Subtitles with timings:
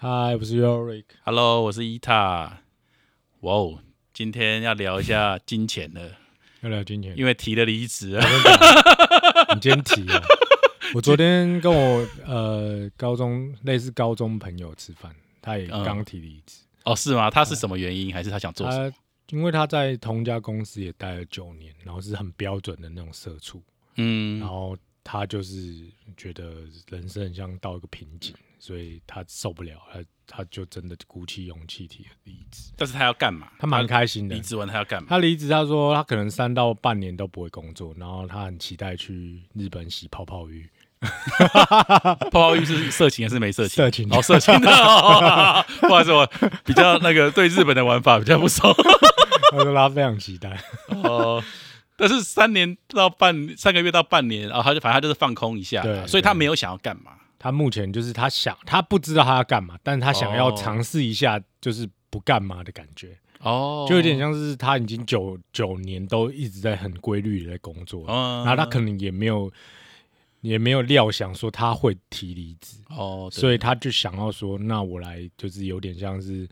[0.00, 1.06] 嗨，我是 Yorick。
[1.24, 2.60] Hello，我是伊塔。
[3.40, 3.80] 哇哦，
[4.14, 6.16] 今天要聊一下金钱了，
[6.62, 8.24] 要聊金钱，因为提了离职啊。
[9.56, 10.22] 你今天提了。
[10.94, 16.60] 我昨天跟我呃高中类似高中朋友吃饭，他也嗯刚提离职。
[16.84, 17.28] 哦，是吗？
[17.28, 18.14] 他是什么原因？
[18.14, 18.88] 还是他想做什么？
[18.88, 18.96] 他
[19.30, 23.60] 因为他在同一家公司也待了九年，然后是很标准的那种社畜，
[23.96, 25.74] 嗯然，后他就是
[26.16, 32.72] 觉得人生很像到一个瓶颈，所以他受不了，他他就真的鼓起勇气提了离职。
[32.76, 33.48] 但是他要干嘛？
[33.58, 35.06] 他蛮开心的离，职完他要干嘛？
[35.08, 40.68] 他离职，他说他可能三到半年都不会工作，然后他很期待去日本洗泡泡浴。
[40.98, 43.76] 泡泡浴是色情还是没色情？
[43.76, 44.68] 色情哦，色情的。
[44.68, 46.28] 哦 不好意思，我
[46.64, 48.72] 比较那个对日本的玩法比较不熟。
[49.52, 51.42] 他说他非常期待，哦，
[51.96, 57.12] 但是三年到半三个月到半年，啊，他就反正他就是放空一下所以他没有想要干嘛。
[57.38, 60.54] 他目前就是他想，他不知道他要干嘛，但他想要哦。
[60.56, 69.52] 尝试一下，就是不干嘛的感觉，哦，就有点像是他已经九九年都一直在很规律的在工作，嗯，然后他可能也没有
[70.40, 76.48] 也没有料想说他会提离职，哦，对所以他就想要说，那我来就是有点像是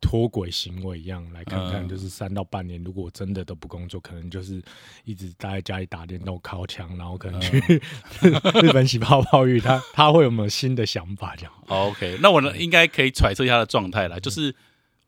[0.00, 1.88] 脱轨行为一样，来看看，嗯。
[1.88, 4.62] 就是三到半年，如果我真的都不工作，可能就是
[5.04, 7.58] 一直待在家里打电动、靠墙，然后可能去、
[8.62, 11.34] 日本洗泡泡浴，他他会有没有新的想法？
[11.36, 14.54] 这样，哦 OK，那我呢应该可以揣测一下他的状态了，就是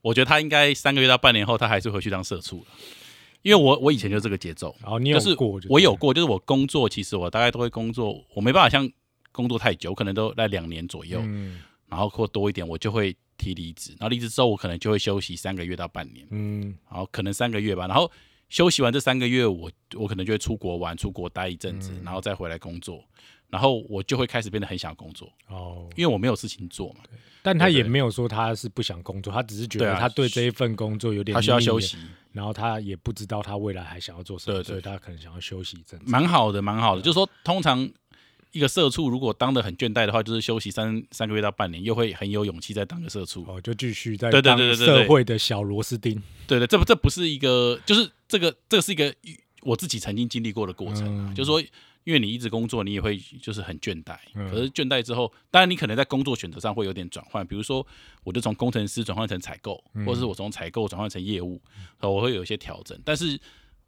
[0.01, 2.65] 我觉得他应该三个月到半年后，他还是回去当社畜了，
[3.41, 8.89] 因为我我以前就是这个节奏，然后你有就是过我有过，就是我工作其实我大概都会工作，我没办法像
[9.31, 11.61] 工作太久，可能都在两年左右，嗯。
[11.87, 18.09] 然后或多一点，我就会提离职，然后离职之后我可能就会休息三个月到半年，嗯然后可能三个月吧，然后
[18.49, 23.03] 休息完这三个月，我我可能就会出国玩，出国待一阵子，嗯然后再回来工作，
[23.49, 26.99] 然后我就会开始变得很想工作，哦，因为我没有事情做嘛，
[27.41, 31.97] 但他也没有说他是不想工作，他只是觉得他对这一份工作有点他需要休息，
[32.31, 36.05] 然后他也不知道他未来还想要做什么，对对所以他可能想要休息一阵子。
[36.07, 37.01] 蛮好的，蛮好的。
[37.01, 37.89] 就是说，通常
[38.51, 43.45] 一个社畜如果当的很倦怠的话，就是休息三三个月到半年，又会很有勇气再当个社畜。
[43.47, 46.21] 哦，就继续在对对当社会的小螺丝钉。
[46.47, 49.15] 对对，这不这不是一个，就是这个这个是一个
[49.61, 51.29] 我自己曾经经历过的过程啊。
[51.29, 51.61] 嗯就是说，
[52.03, 54.17] 因为你一直工作，你也会就是很倦怠。
[54.35, 57.85] 嗯可是倦怠之后，当然你可能在工作选择上会有点转换，比如说，
[58.23, 61.61] 我就从工程师转换成采购，嗯或者是我从采购转换成业务，
[61.99, 62.99] 呃我会有一些调整。
[63.05, 63.39] 但是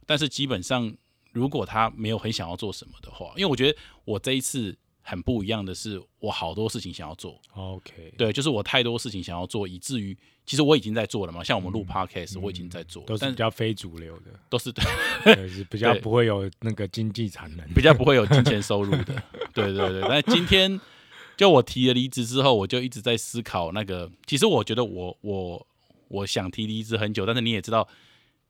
[0.05, 0.93] 但是基本上，
[1.33, 7.37] 如果他没有很想要做什么的话，因为我觉得我这一次很不一样的是，我好多事情想要做。
[7.55, 11.43] OK，对，就是我太多事情想要做，以至于其实我已经在做了嘛。
[11.43, 14.71] 像我们录 podcast，、我已经在做，嗯都是比较非主流的，都是
[15.69, 17.67] 比较不会有那个经济产能。
[17.73, 19.23] 比较不会有金钱收入的。
[19.53, 20.79] 对对对，但今天
[21.35, 24.09] 就我提了离职之后，我就一直在思考那个。
[24.25, 25.67] 其实我觉得我我
[26.07, 27.87] 我想提离职很久，但是你也知道，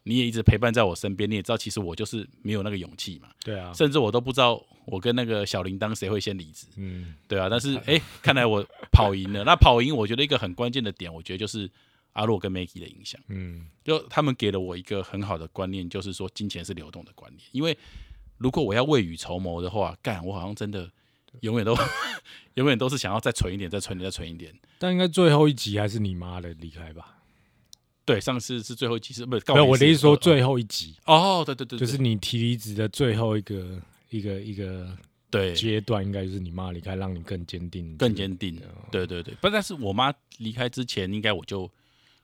[0.04, 3.30] 你也一直陪伴在我身边，你也知道，其实我就是没有那个勇气嘛。
[3.44, 6.68] 对啊，甚至我都不知道我跟那个小铃铛谁会先离职。
[6.76, 9.44] 嗯，对啊，但是哎、看来我跑赢了。
[9.44, 11.70] 那跑赢，我觉得一个很关键的点，我觉得就是
[12.14, 13.20] 阿洛跟 Maggie 的影响。
[13.30, 17.42] 嗯，就他们给了我一个很好的观念，就是说金钱是流动的观念。
[17.52, 17.78] 因为
[18.38, 20.92] 如果我要未雨绸缪的话，干我好像真的
[21.42, 21.74] 永远都
[22.56, 24.54] 永远都是想要再存一点，再存一点，再存一点。
[24.78, 27.20] 但应该最后一集还是你妈的离开吧？
[28.06, 29.44] 对，上次是最后一集是不是？
[29.48, 34.96] 没有，我的意思说哦最后一集哦，对对对，对就是你提离职的最后一个一个一个
[35.30, 38.60] 对阶段，应该就是你妈离开，让你更坚定，更坚定。
[38.92, 41.70] 对对对，不，但是我妈离开之前，应该我就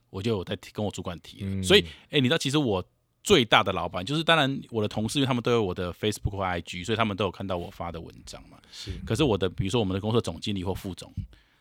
[0.10, 2.84] 我就有在提跟我主管提了，嗯所以哎、你知道其实我。
[3.22, 8.58] 最大的老板就是，当然我的同事，因为他们都有我的 Facebook 或 IG，所以他们都有看到我发的文章嘛。
[8.72, 11.14] 是可是我的，比如说我们的公司的总经理或副总，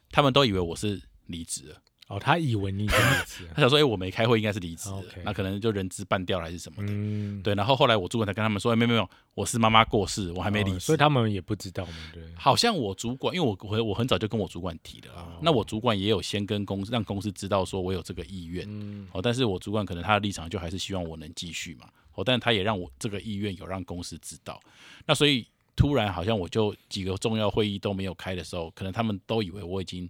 [0.08, 1.82] 他们都以为我是离职了。
[2.08, 4.88] 哦，他以为你已经离职了， 他想说，哎、我没开会，应该是离职
[5.24, 6.90] 那可能就人资办掉了还是什么的。
[6.90, 10.76] 嗯，对，然后后来我主管才跟他们说，哎、没有没有，我是妈妈过世，我还没离职。
[10.76, 19.06] 哦所以他们也不知道嘛，对，好像我主管，因为我我我很早就跟我主管提了啊，那我主管也有先跟公司让公司知道说我有这个意愿，嗯。
[19.12, 24.58] 哦，但是我主管可能他的立场就还是希望我能继续嘛，哦，但是他也让我这个意愿有让公司知道，
[25.04, 25.46] 那所以
[25.76, 30.08] 突然好像我就几个重要会议都没有开的时候，可能他们都以为我已经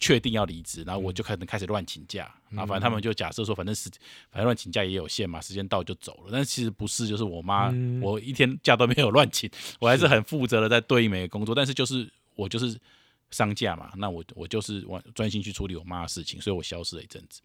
[0.00, 3.90] 确定要离职，然后我就可能开始乱请假，然后反正他们就假设说，反正时
[4.30, 8.00] 反正乱请假也有限嘛，时间到就走了，但是其实不是，就是我妈、嗯。
[8.00, 9.48] 我一天假都没有乱请，
[9.78, 12.80] 我还是很负责的在对应每个工作，但是就是我就是
[13.30, 17.42] 丧假嘛，那我我就是我专心去处理我妈的事情，所以我消失了一阵子，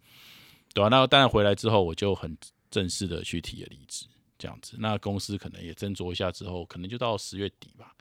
[0.73, 2.37] 对啊，那当然回来之后，我就很
[2.71, 4.05] 正式的去提了离职，
[4.37, 4.75] 这样子。
[4.79, 7.93] 那公司可能也斟酌一下之后，可能就到十月底吧，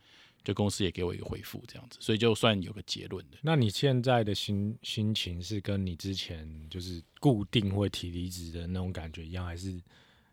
[0.45, 3.39] 就公司也给我一个回复，这样子，所以就算有个结论的。
[3.41, 9.81] 那你现在的心心情是跟你之前就是固定会提离职的那种感觉一样，还是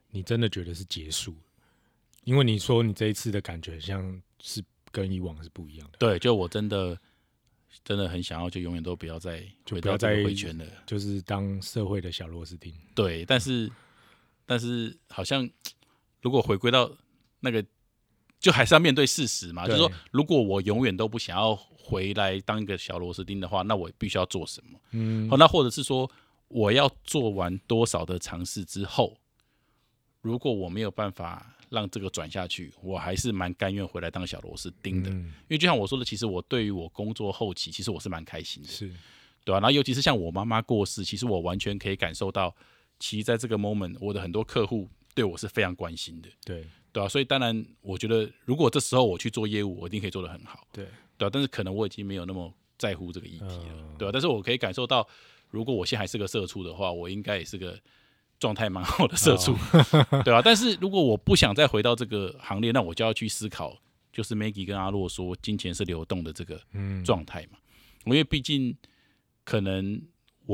[0.10, 1.34] 你真的觉得是结束？
[2.26, 4.62] 因为你说你这一次的感觉像是
[4.92, 7.00] 跟以往是不一样的，对，就我真的
[7.84, 10.66] 真的很想要，就永远都不要再回到这就不要再个回圈了。
[10.86, 12.76] 就是当社会的小螺丝钉。
[12.94, 13.72] 对，但是
[14.46, 15.50] 但是好像
[16.22, 16.96] 如果回归到
[17.40, 17.66] 那个，
[18.42, 19.66] 就还是要面对事实嘛。
[19.66, 24.80] 就是说，如果我永远都不想要回来当一个小螺丝钉的话，那我必须要做什么？
[24.92, 26.10] 嗯好，那或者是说，
[26.50, 29.16] 我要做完多少的尝试之后，
[30.22, 35.10] 如果我没有办法让这个转下去，我还是蛮甘愿回来当小螺丝钉的。
[35.10, 38.70] 嗯，因为就像我说的，其实我对于我工作后期，其实我是蛮开心的。
[38.70, 38.92] 是
[39.44, 42.54] 对啊，然后尤其是像我妈妈过世，其实我完全可以感受到，
[43.00, 50.86] 其实在这个 moment，我的很多客户对我是非常关心的，对对啊，所以当然，我觉得如果这时候我去做业务，我一定可以做得很好，对，
[51.18, 55.08] 对啊，但是可能我已经没有那么在乎这个议题了，嗯对啊，但是我可以感受到，
[55.50, 57.80] 如果我现在还是个社畜的话，我应该也是个
[58.40, 59.56] 状态蛮好的社畜，
[60.24, 63.78] 对啊，但是如果我不想再回到这个行列，那我就要去思考，
[64.12, 67.58] 就是 Maggie 跟阿洛说，金钱是流动的这个嗯，状态嘛。
[68.06, 68.76] 因为毕竟
[69.44, 70.02] 可能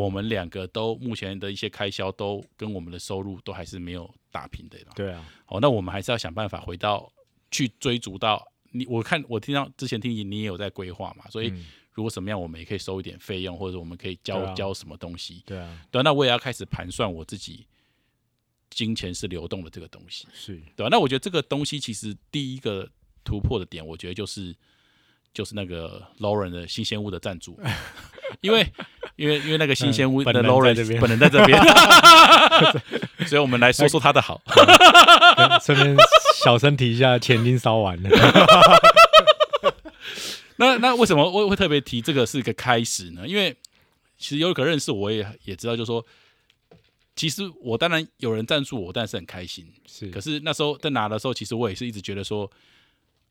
[0.05, 4.93] 我们两个都目前的一些开销都跟我们的收入都还是没有打平的嘛。
[4.95, 7.11] 对啊，哦，那我们还是要想办法回到
[7.49, 8.85] 去追逐到你。
[8.85, 15.41] 我看我听到之前听你你也有在规划嘛，所以嗯如果什么样我们也可以收一点费用，或者我们可以教、对啊教什么东西。
[15.45, 17.65] 对啊，对啊、那我也要开始盘算我自己
[18.69, 20.27] 金钱是流动的这个东西。
[20.31, 22.87] 是对吧、那我觉得这个东西其实第一个
[23.23, 24.55] 突破的点，我觉得就是
[25.33, 27.59] 就是那个 Lauren 的新鲜物的赞助，
[28.41, 28.63] 因为
[29.17, 30.33] 因为因为那个新鲜屋的嗯
[31.01, 31.61] 本人在这边
[33.27, 34.41] 所以我们来说说他的好。
[35.61, 35.95] 顺便
[36.35, 38.09] 小声提一下，钱已经烧完了。
[40.57, 43.27] 那那为什么我会特别提这个是一个开始呢？
[43.27, 43.55] 因为
[44.17, 46.03] 其实有可认识我也也知道，就是说，
[47.15, 49.67] 其实我当然有人赞助我，但是很开心。
[49.85, 52.49] 是，可是那时候在拿的时候，其实我也是一直觉得说，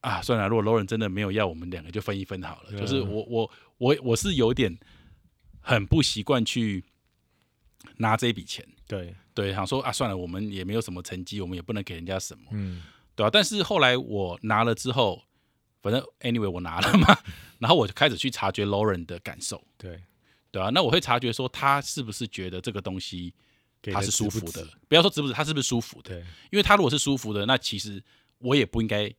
[0.03, 2.69] 啊，算了，如果 Lauren 真的没有要，我们两个就分一分好了。
[2.71, 4.77] 嗯就是我我我我是有点
[5.67, 6.85] 很不习惯去
[7.97, 12.85] 拿这笔钱，对，对，想说啊，算了，我们也没有什么成绩，我们也不能给人家什么，嗯，
[13.17, 15.21] 对吧、但是后来我拿了之后，
[15.83, 17.19] 反正 anyway 我拿了嘛，
[17.59, 20.01] 然后我就开始去察觉 Lauren 的感受，对，
[20.53, 23.35] 对啊，那我会察觉说他是不是觉得这个东西
[23.83, 26.11] 他是舒服的值，不要说值不值，他是不是舒服的？
[26.11, 26.21] 对，
[26.53, 28.01] 因为他如果是舒服的，那其实
[28.39, 29.13] 我也不应该，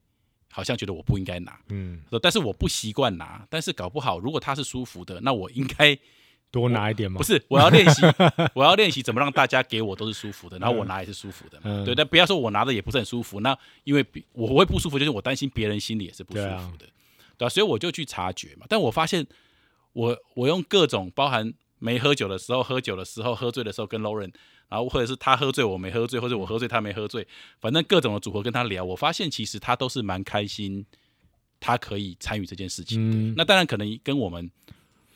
[0.49, 5.97] 好像觉得我不应该拿，嗯，但是我不习惯拿，但是搞不好如果他是舒服的，那我应该
[6.51, 7.17] 多拿一点吗。
[7.17, 8.01] 不是我要练习，
[8.55, 11.85] 我要练习怎么让大家给我都是舒服的，然后我拿也是舒服的嘛，嗯。
[11.85, 16.85] 对，但不要说我拿的也不是很舒服，那因为我会不舒服，就是我担心别人心里也是不舒服的，
[17.37, 19.25] 对啊，所以我就去察觉嘛，但我发现
[19.93, 24.31] 我我用各种包含没喝酒的时候、喝酒的时候、喝醉的时候跟 Lauren，
[24.69, 27.27] 然后或者是他喝醉我没喝醉，或者我喝醉他没喝醉，
[27.59, 30.85] 反正各种的组合跟他聊，我发现其实他都是蛮开心，
[31.59, 33.17] 他可以参与这件事情的。
[33.17, 34.49] 嗯，那当然可能跟我们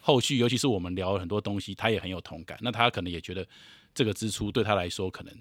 [0.01, 2.57] 后续，尤其是我们聊了很多东西，他也很有同感。
[2.61, 3.47] 那他可能也觉得
[3.93, 5.33] 这个支出对他来说可能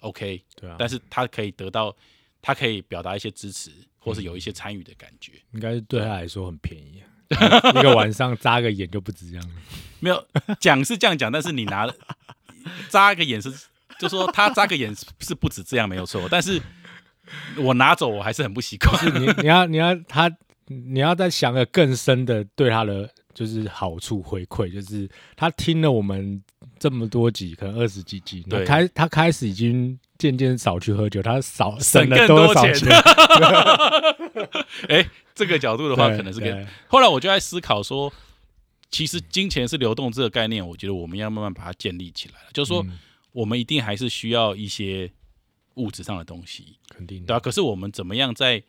[0.00, 1.94] OK，对啊，但是他可以得到，
[2.40, 5.32] 他可以表达一些支持，或是有一些参与的感觉。
[5.52, 9.54] 应该是对他来说很便宜啊， 一个晚上扎个眼就不止这样了。
[9.98, 10.26] 没有
[10.60, 11.94] 讲是这样讲，但是你拿了
[12.88, 13.50] 扎个眼是，
[13.98, 16.60] 就说他扎个眼是不止这样没有错，但是
[17.56, 19.20] 我拿走我还是很不习惯。
[19.20, 20.30] 你你要你要他
[20.66, 26.42] 你要再想个更深的对他的就是好处回馈，就是他听了我们
[26.78, 32.88] 这么多集，可能二十几集，开他开始已经渐渐少去喝酒，他少省省了更多少钱？
[34.88, 38.10] 哎、这个角度的话，对可能是跟对后来我就在思考说，
[38.90, 42.48] 其实金钱是流动这个概念，我觉得我们要慢慢把它建立起来了。
[42.54, 42.98] 就是说，嗯
[43.32, 45.12] 我们一定还是需要一些
[45.74, 47.38] 物质上的东西，肯定的对啊。
[47.38, 48.62] 可是我们怎么样在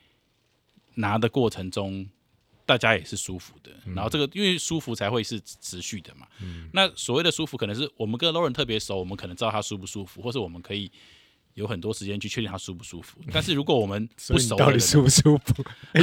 [0.96, 2.06] 拿的过程中，
[2.68, 6.28] 大家也是舒服的，然后这个因为舒服才会是持续的嘛。
[6.42, 10.92] 嗯那所谓的舒服，可能是我们跟 Lauren 特别熟，我们可能知道他舒不舒服，或是我们可以。
[11.58, 15.66] 有很多时间去确定他舒不舒服， 但是如果我们不熟到底熟，舒不舒服？
[15.92, 16.02] 没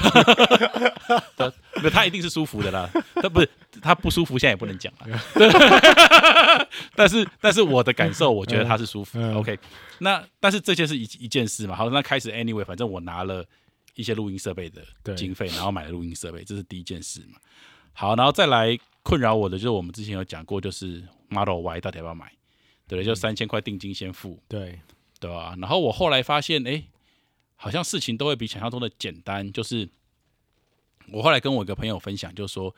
[1.84, 2.90] 有，他一定是舒服的啦。
[3.14, 3.48] 他不是
[3.80, 5.06] 他不舒服，现在也不能讲了。
[6.96, 9.56] 但是但是我的感受，我觉得他是舒服 OK，
[10.00, 11.76] 那但是这些是一一件事嘛。
[11.76, 13.46] 好，那开始 anyway，反正我拿了
[13.94, 17.38] 一些录音设备的经费，然后买了录音设备，这是第一件事嘛。
[17.92, 22.32] 好，然后再来困扰我的就是我们之前有讲过，就是 Model Y 到底要不要买？
[22.86, 24.78] 对，就三千块定金先付，对，
[25.18, 26.84] 对吧、然后我后来发现，哎，
[27.56, 29.88] 好像事情都会比想象中的简单，就是
[31.10, 32.74] 我后来跟我一个朋友分享，就说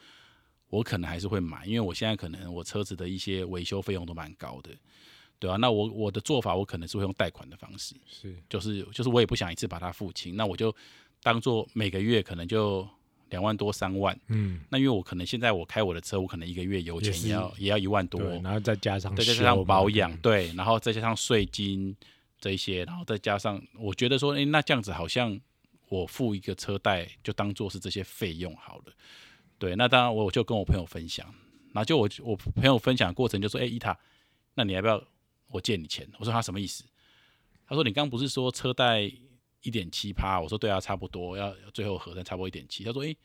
[0.68, 4.70] 我可能还是会买，因为我现在可能我车子的一些维修费用都蛮高的，
[5.38, 8.36] 对啊，那我我的做法，我可能是会用贷款的方式，是。
[8.48, 10.72] 就是就是我也不想一次把它付清，那我就
[11.22, 12.88] 当做每个月可能就
[13.30, 14.18] 两万多三万。
[14.28, 21.96] 嗯，那因为我可能现在我开我的车，我可能一个月油钱要也要一万多，然后再加上再加上保养，对对，然后再加上税金
[22.38, 25.38] 这一些，然后再加上我觉得说，诶，那这样子好像
[25.88, 28.84] 我付一个车贷就当做是这些费用好了。
[29.58, 31.26] 对，那当然我就跟我朋友分享，
[31.72, 33.98] 然后就我我朋友分享的过程就说，诶，伊塔，
[34.54, 35.02] 那你要不要
[35.48, 36.06] 我借你钱？
[36.18, 36.84] 我说他什么意思？
[37.66, 39.10] 他说你刚刚不是说车贷
[39.66, 40.40] 一点七趴？
[40.40, 42.84] 我说对啊，差不多要最后核算差不多一点七。
[42.84, 43.16] 他说，诶，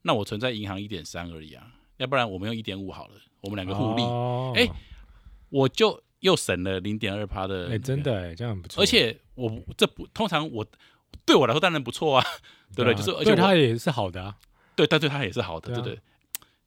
[0.00, 4.02] 那我存在银行一点三而已啊，要不然我们用一点五好了，我们两个互利。
[4.02, 4.66] 哦哎
[5.50, 8.82] 我就又省了零点二趴的、哎，真，的哎，这样很不错。
[8.82, 10.66] 而且我这不通常我
[11.26, 12.24] 对我来说当然不错啊，
[12.74, 12.94] 对不对？
[12.94, 14.34] 啊就是而且他也是好的啊，
[14.74, 16.00] 对但对他也是好的，对啊对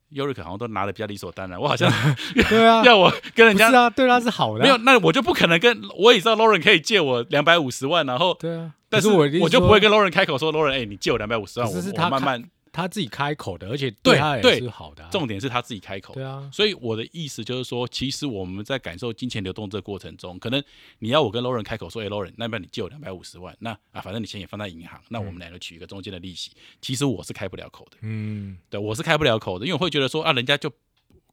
[0.09, 0.17] 不对？
[0.17, 1.91] 优瑞克好像都拿的比较理所当然，我好像
[2.49, 12.43] 对啊， 要我跟人家不是啊，对他是好的啊，没有，那我就不可能跟我也知道 Lauren 可以借我两百五十万，然后对啊，但是我我就不会跟 Lauren 开口说 Lauren，哎、你借我两百五十万，我是是他我慢慢。
[12.75, 20.61] 他自己开口的，而且对他也对是好的啊，重点是他自己开口，对啊，所以我的意思就是说，其实我们在感受金钱流动这个过程中，可能
[20.99, 26.51] 你要我跟 Lauren 开口说，哎、l a u r e n 那边你借我两百五十万，那啊，反正你钱也放在银行，那我们两个取一个中间的利息。
[26.81, 30.69] 其实我是开不了口的，嗯，对我是开不了口的，因为我会觉得说啊，人家就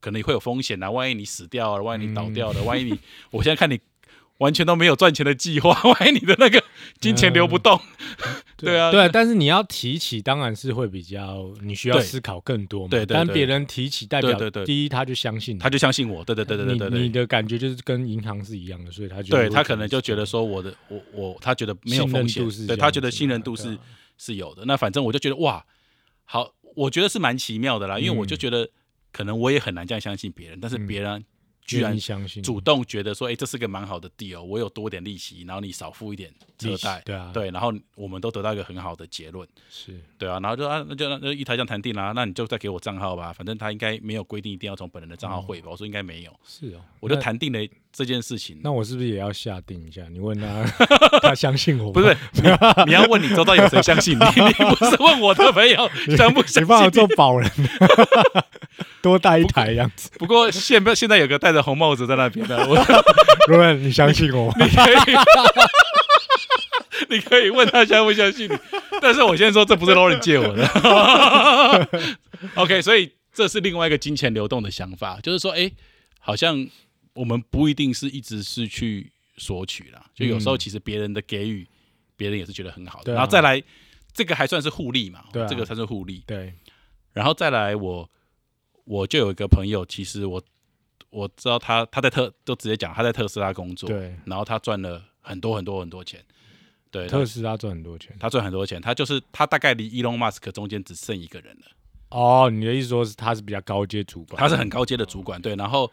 [0.01, 2.99] 可能会有风险啊，万一你死掉了，万一你倒掉了，万一你，
[3.33, 3.81] 我现在看你
[4.43, 6.63] 完全都没有赚钱的计划， 万一你的那个
[7.01, 7.81] 金钱流不动，
[8.59, 8.91] 对啊。
[8.91, 12.91] 对，但是你要提起，当然是会比较，你需要思考更多嘛。
[12.91, 17.09] 对对对但别人提起，代表第一他就相信，他就相信我，对对对对对对你你。
[17.11, 22.51] 的感觉就是跟银行是一样的，所以他就对他可能就觉得得说我的我我他觉得没有风险。
[22.51, 23.79] 是，对他觉得信任度是啊。
[24.19, 24.65] 是有的。
[24.67, 25.65] 那反正我就觉得哇，
[26.25, 28.39] 好，我觉得是蛮奇妙的啦，因为我就嗯。
[28.39, 28.69] 觉得
[29.11, 30.87] 可能我也很难这样相信别人，但是嗯。
[30.87, 31.25] 别人
[31.65, 32.43] 居然相信。
[32.43, 40.01] 主动觉得说，哎、这是个蛮好的 deal，我有多点利息，然后你少付一点车利息贷，对啊，对，然后我们都得到一个很好的结论，是。
[40.19, 47.59] 对啊，然后就啊，那就那就一台这样谈定啦、那你就再给我账号吧，反正他应该没有规定一定要从本人的账号汇吧，我说应该没有，是哦，我就谈定了
[47.93, 48.59] 这件事情。
[48.63, 50.03] 那我是不是也要下定一下？
[50.11, 50.65] 你问他，
[51.23, 51.93] 他相信我吗？
[51.93, 52.43] 不是 你，
[52.87, 57.51] 你要问你周遭有谁相信你， 你不是问我的朋友相不相你帮我做保人，
[59.03, 60.11] 多带一台这样子。
[60.19, 62.75] 不过现在现在有个戴着红帽子在那边的，我
[63.49, 64.55] 罗文，你相信我吗？
[64.59, 65.17] 你可以，
[67.11, 68.57] 你可以问他相不相信你。
[69.01, 71.89] 但是我先说，这不是 Lauren 借我的。
[72.55, 75.71] OK，所以这是另外一个金钱流动的想法，就是说，哎、
[76.21, 76.67] 好像
[77.15, 81.67] 我们不一定是一直是去索取啦，就有时候嗯其实别人的给予，
[82.17, 83.13] 别人也是觉得很好的。
[83.13, 83.63] 啊然后再来，
[84.13, 86.23] 这个还算是互利嘛，对啊这个才是互利。
[86.27, 86.55] 对，
[87.13, 88.09] 然后再来我，
[88.85, 90.43] 我就有一个朋友，其实我
[91.11, 96.25] 我知道他他在特都直接讲他在特斯拉工作，对，然后他赚了很多很多很多钱，
[96.91, 98.17] 对，特斯拉赚很多钱。
[98.19, 101.67] 他赚很多钱，他就是他大概离 Elon Musk 中间只剩一个人了，
[102.11, 104.41] 哦，你的意思说是他是比较高阶主管？
[104.41, 105.91] 他是很高阶的主管，对，然后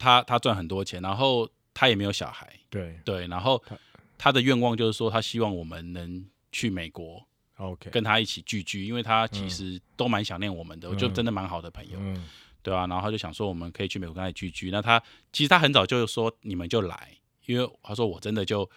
[0.00, 2.98] 他他赚很多钱，然后他也没有小孩，对。
[3.04, 3.78] 对，然后他
[4.16, 7.22] 他的愿望就是说他希望我们能去美国
[7.56, 10.96] ，OK，跟他一起聚聚，因为他其实都蛮想念我们的，嗯。
[10.98, 12.26] 就真的蛮好的朋友，嗯。
[12.62, 14.70] 对啊，然后他就想说我们可以去美国跟他聚聚。
[14.70, 15.02] 那他
[15.32, 17.16] 其实他很早就说你们就来，
[17.46, 18.68] 因为他说我真的就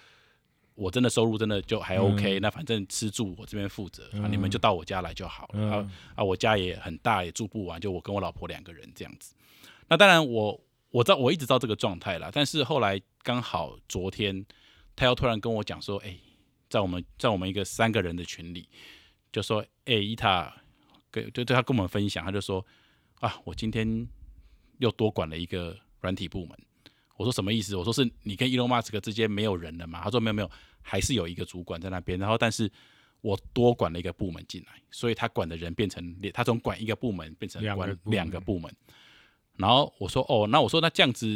[0.75, 5.59] 我真的收入真的就还 OK，、那反正吃住我这边负责、啊，嗯你们就到我家来就好了。
[5.69, 5.91] 啊嗯。
[6.15, 9.35] 啊，我家也很大，也住不完，就我跟我老婆两个人这样子。
[9.89, 10.59] 那当然我
[10.93, 14.45] 我知道我一直知道这个状态啦，但是后来刚好昨天
[14.95, 16.15] 他又突然跟我讲说，哎、
[16.69, 18.69] 在我们在我们一个三个人的群里，
[19.31, 20.55] 就说，哎、伊塔
[21.09, 22.63] 跟就对他跟我们分享，他就说
[23.15, 24.07] 啊，我今天
[24.77, 26.55] 又多管了一个软体部门。
[27.17, 27.75] 我说什么意思？
[27.75, 30.03] 我说是你跟 Elon Musk 之间没有人了嘛？
[30.03, 30.51] 他说没有没有，
[30.83, 32.19] 还是有一个主管在那边。
[32.19, 32.71] 然后但是
[33.21, 38.75] 我多管了一个部门进来，所以他管的人变成他从管一个部门变成管两个部门两个部门。
[39.57, 41.27] 然后我说哦，那我说那这样子，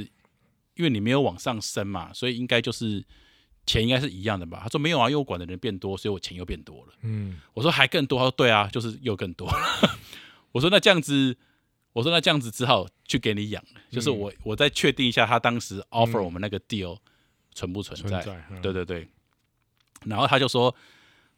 [0.75, 3.03] 因为你没有往上升嘛，所以应该就是
[3.65, 4.59] 钱应该是一样的吧？
[4.63, 6.93] 他说没有啊，因为我管的人变多，所以我钱又变多了。
[7.01, 9.47] 嗯，我说还更多，他说对啊，就是又更多。
[10.53, 11.37] 我说那这样子，
[11.93, 16.97] 我说那这样子只好去给你养了，就是嗯我我再确定一下他当时 offer 我们那个 deal
[17.53, 18.21] 存不存在。
[18.21, 19.07] 存在，嗯对对对。
[20.05, 20.73] 然后他就说，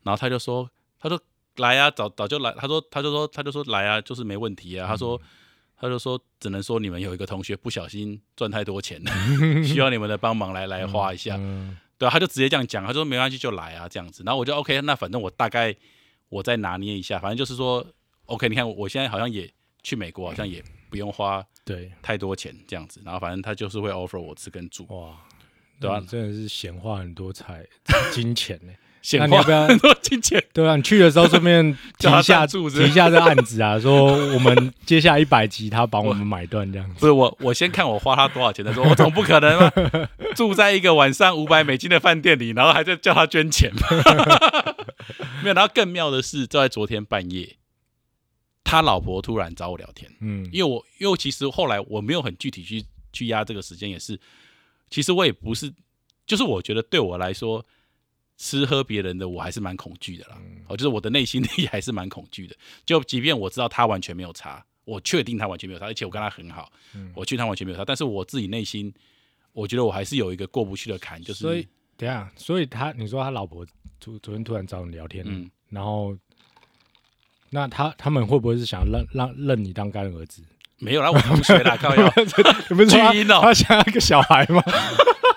[0.04, 0.70] 然后他就说，
[1.00, 1.20] 他说
[1.58, 2.52] 来啊，早早就来。
[2.54, 4.86] 他说他就说他就说来啊，就是没问题啊。
[4.88, 5.20] 他说
[5.80, 9.12] 他就说只能说你们有一个同学不小心赚太多钱了，
[9.64, 11.36] 需要你们的帮忙来来花一下。
[11.38, 15.76] 嗯对啊，他就直接这样讲，他说没关系就来啊这样子，然后我就 OK，那反正我大概
[16.30, 17.86] 我再拿捏一下，反正就是说
[18.28, 19.52] ，OK，你看我现在好像也
[19.84, 25.18] 去美国，好像也不用花对，太多钱这样子，然后反正他就是会 offer 我吃跟住，哇，
[25.82, 27.68] 对啊真的是闲话很多财
[28.14, 28.72] 金钱呢。
[29.02, 30.44] 显不要化很多金钱。
[30.54, 36.96] 对啊，你去的时候顺便提一下赞助是不是提一下这案子啊，说我们接下来一百集他帮我们买断这样子。
[37.00, 38.84] 不是我，我先看我花他多少钱再说。
[38.90, 39.72] 我总不可能嘛，
[40.36, 43.88] 住在一个晚上五百美金的饭店里，然后还在叫他捐钱吧？
[45.44, 45.54] 没有。
[45.56, 47.58] 然后更妙的是，就在昨天半夜，
[48.64, 54.20] 他老婆突然找我聊天，嗯，因为我因为其实后来我没有很具体去去压这个时间，也是，
[54.90, 55.74] 其实我也不是，
[56.28, 57.66] 就是我觉得对我来说，
[58.42, 60.38] 吃喝别人的我还是蛮恐惧的啦。
[60.68, 62.56] 哦，就是我的内心 里还是蛮恐惧的。
[62.86, 66.72] 就即便我知道他完全没有差，我确定他完全没有差，而且我跟他很好，
[67.14, 68.92] 我确定他完全没有差，但是我自己内心，
[69.52, 71.68] 我觉得我还是有一个过不去的坎，就是所以
[71.98, 73.66] 等一下，所以他你说他老婆
[74.00, 76.18] 昨昨天突然找你聊天，嗯，然后
[77.50, 80.42] 那他他们会不会是想让让认你当干儿子？
[80.78, 82.06] 没有啦，我同学啦， 靠腰，
[82.70, 84.64] 你不是巨婴哦他想要一个小孩吗？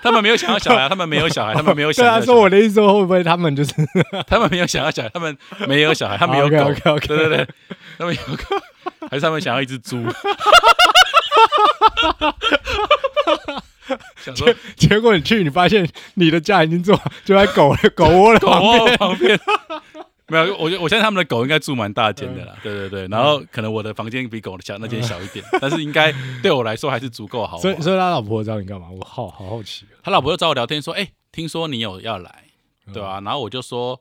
[0.03, 2.25] 他们没有想要小孩，他们没有小孩，他们没有对啊，想要小孩。
[2.25, 3.71] 说我的意思说会不会他们就是
[4.27, 5.35] 他们没有想要小孩，他们
[5.67, 6.73] 没有小孩，他们有狗。
[7.07, 7.47] 对对对，
[7.97, 8.43] 他们有狗，
[9.09, 10.03] 还是他们想要一只猪？
[14.23, 19.39] 想说结果你去，你发现你的家已经做就在狗的狗窝的狗旁边，窝旁边。
[20.33, 27.71] 没有，我觉得我相信他们的狗应该住蛮大间的啦，对对对，然后可能我的房间比狗的小那间小一点，但是应该对我来说还是足够好所。
[27.71, 28.87] 以所以他老婆找你干嘛？
[28.89, 29.85] 我好好好奇。
[29.93, 30.01] 啊。
[30.03, 32.43] 他老婆就找我聊天说：“哎、听说你有要来，
[32.91, 33.99] 对吧、然后我就说，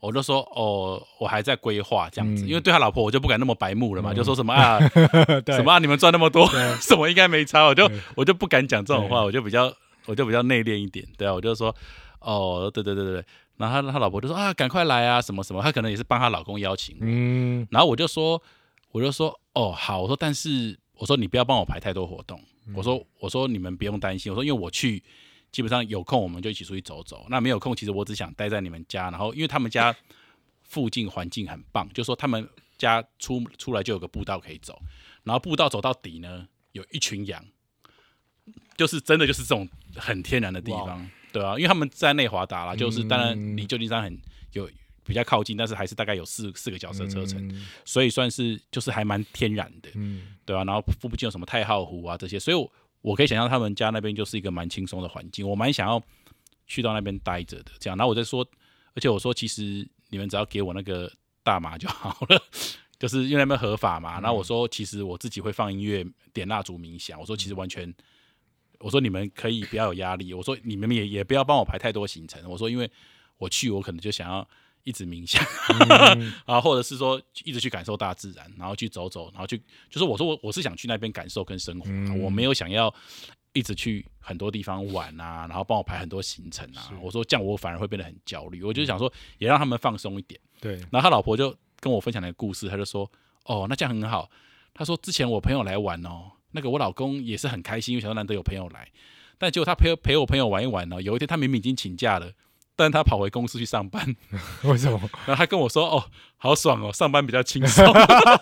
[0.00, 2.48] 我就说，哦，我还在规划这样子，嗯。
[2.48, 4.78] 因为对他老婆我就不敢那么白目了嘛，就说什么啊，
[5.46, 6.74] 什么、啊、你们赚那么多，对。
[6.80, 9.72] 什么应该没差，我就我就不敢讲这种话，我就比较
[10.06, 11.74] 我就比较内敛一点，对啊，我就说，
[12.20, 13.24] 哦，对对对对对，
[13.56, 17.66] 然后他他老婆就说啊，赶快来啊，什么什么，他可能也是帮她老公邀请，嗯。
[17.70, 18.40] 然后我就说，
[18.92, 22.40] 我就说，哦，好，我说，但是我说你不要帮我排太多活动，
[22.74, 25.02] 我说，我说你们不用担心，我说因为我去，
[25.52, 29.94] 基本上有空我们就一起出去走走，那没有空，其实我只想待在你们家，然后因为他们家
[30.62, 34.78] 附近环境很棒，就说他们家出出来就有个步道可以走，
[35.22, 37.42] 然后步道走到底呢，有一群羊，
[38.76, 44.18] 就是真的就是这种很天然的地方，对啊，因为他们在内华达啦，就是当然离旧金山很
[44.52, 44.68] 有
[45.04, 56.02] 比较靠近，但是还是大概有四四个小时的车程，嗯所以算是就是还蛮天然的，嗯对啊，然后附近有什么太浩湖啊这些，所以我我可以想象他们家那边就是一个蛮轻松的环境，我蛮想要
[56.66, 57.70] 去到那边待着的。
[57.78, 58.44] 这样，然后我在说，
[58.94, 61.12] 而且我说其实你们只要给我那个
[61.44, 62.42] 大麻就好了，
[62.98, 64.20] 就是因为那边合法嘛。
[64.20, 67.20] 然后我说其实我自己会放音乐、点蜡烛、冥想。
[67.20, 67.94] 我说其实完全，
[68.80, 70.32] 我说你们可以不要有压力。
[70.34, 72.42] 我说你们也也不要帮我排太多行程。
[72.48, 72.90] 我说因为
[73.38, 74.46] 我去我可能就想要
[74.84, 75.44] 一直冥想。
[76.18, 79.58] 嗯 啊，或者是说一直去感受大自然，然后去走走，然后去
[79.90, 82.92] 就是我说我我是想去那边感受跟生活我没有想要
[83.52, 86.92] 一直去很多地方玩啊，然后帮我排很多行程啊。
[87.00, 90.40] 我说这样我反而会变得很焦虑，我就想说也让他们放松一点。
[90.60, 93.10] 对，然后他老婆就跟我分享了一个故事，他就说
[93.44, 94.30] 哦，那这样很好。
[94.72, 98.88] 他说之前我朋友来玩哦，那个我老公也是很开心，因为想说难得有朋友来，
[99.38, 102.32] 但结果他陪陪我朋友玩一玩呢，有一天他明明已经请假了。
[102.78, 104.14] 但他跑回公司去上班，
[104.64, 105.00] 为什么？
[105.26, 107.82] 然后他跟我说：“哦，好爽哦，上班比较轻松。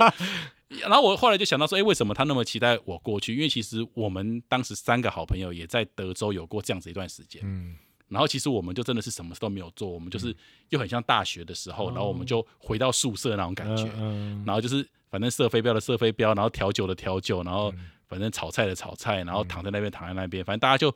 [0.82, 3.32] ”然后我后来就想到说：“哎，为什么他那么期待我过去？
[3.32, 7.40] 因为其实我们当时三个好朋友也在德州有过这样子一段时间。
[7.44, 7.76] 嗯
[8.08, 10.36] 然后其实我们就真的是什么事都没有做，我们就是
[10.70, 13.88] 又很像大学的时候，然后我们就回到宿舍那种感觉。
[13.96, 17.72] 嗯然后就是反正射飞镖的射飞镖，然后调酒的调酒，然后
[18.14, 20.94] 反正炒菜的炒菜，然后躺在那边躺在那边，反正大家就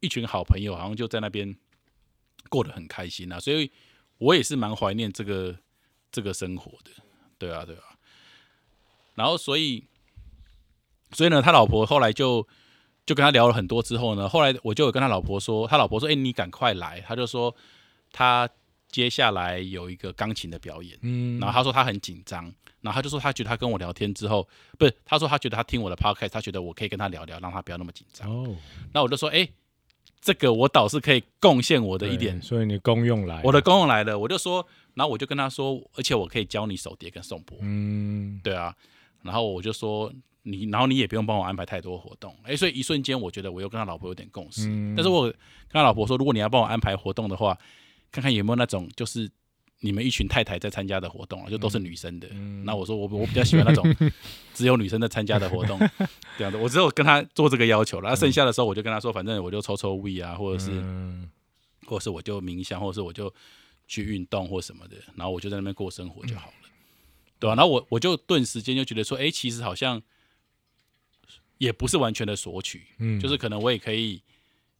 [0.00, 1.56] 一群好朋友，好像就在那边
[2.50, 3.40] 过得很开心啊。
[3.40, 3.72] 所以
[4.18, 5.56] 我也是蛮怀念这个
[6.12, 6.90] 这个生活的，
[7.38, 7.96] 对啊，对啊。
[9.14, 9.82] 然后所以
[11.12, 12.46] 所以呢，他老婆后来就
[13.06, 17.56] 就跟他聊了很多之后呢，后来我就有跟他老婆说，他老婆说：“哎、你赶快来。”他就说
[18.12, 18.46] 他
[18.88, 20.98] 接下来有一个钢琴的表演。
[21.02, 22.44] 嗯然后他说他很紧张，
[22.80, 24.48] 然后他就说他觉得他跟我聊天之后，
[24.78, 28.30] 不是他说他觉得他听我的 podcast，他觉得我可以跟他聊聊，让他不要那么紧张。
[28.30, 28.56] 哦
[28.92, 29.48] 那我就说，哎、
[30.20, 34.18] 这个我倒是可以贡献我的一点，所以你公用来我的功用来了。
[34.18, 38.74] 我就说，然后我就跟他说，而且我可以教你手碟跟颂钵，嗯对啊。
[39.22, 40.12] 然后我就说
[40.44, 44.66] 你，然后你也不用帮我安排太多活动，哎、所以一瞬间我觉得我又跟他老婆有点共识。
[44.68, 45.34] 嗯但是我跟
[45.72, 47.58] 他老婆说，如果你要帮我安排活动的话，
[48.10, 49.30] 看看有没有那种就是
[49.80, 52.28] 你们一群太太在参加的活动啊，就都是女生的。
[52.32, 52.64] 嗯。
[52.64, 53.84] 那我说我我比较喜欢那种
[54.54, 55.78] 只有女生在参加的活动，
[56.36, 56.58] 这样的。
[56.58, 61.28] 我只有跟他做这个要求了，那剩下的时候我就跟他说，反正我就抽抽 V 啊，或者是、嗯。
[61.86, 63.32] 或者是我就冥想，或者是我就
[63.86, 66.68] 去运动或什么的，然后我就在那边过生活就好了，
[67.38, 70.02] 对吧、然后我我就顿时间就觉得说，哎，其实好像
[71.56, 74.20] 也不是完全的索取，嗯，就是可能我也可以，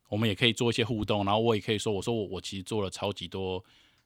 [0.09, 3.63] 我们也可以做一些互动，然后我也可以说，我说我我其实做了超级多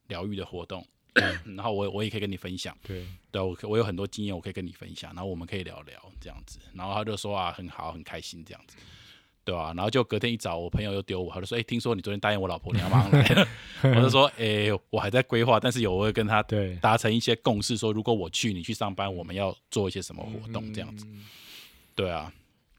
[0.09, 0.87] 疗愈的活动，
[1.57, 8.77] 然后我我也可以跟你分享，对，对啊我我有很多经验，我可以跟你分享，然后我们可以聊聊这样子，然后他就说啊，很好，很开心这样子。
[9.45, 13.47] 对吧、然后就隔天一早，我朋友又丢我，他就说：“哎、听说你昨天答应我老婆，你要马上来。”
[13.97, 21.05] 我就说：“哎、我还在规划，但是有我会跟他对，达成一些共识，说如果我去，你去上班，我们要做一些什么活动这样子。
[21.97, 22.33] 对啊，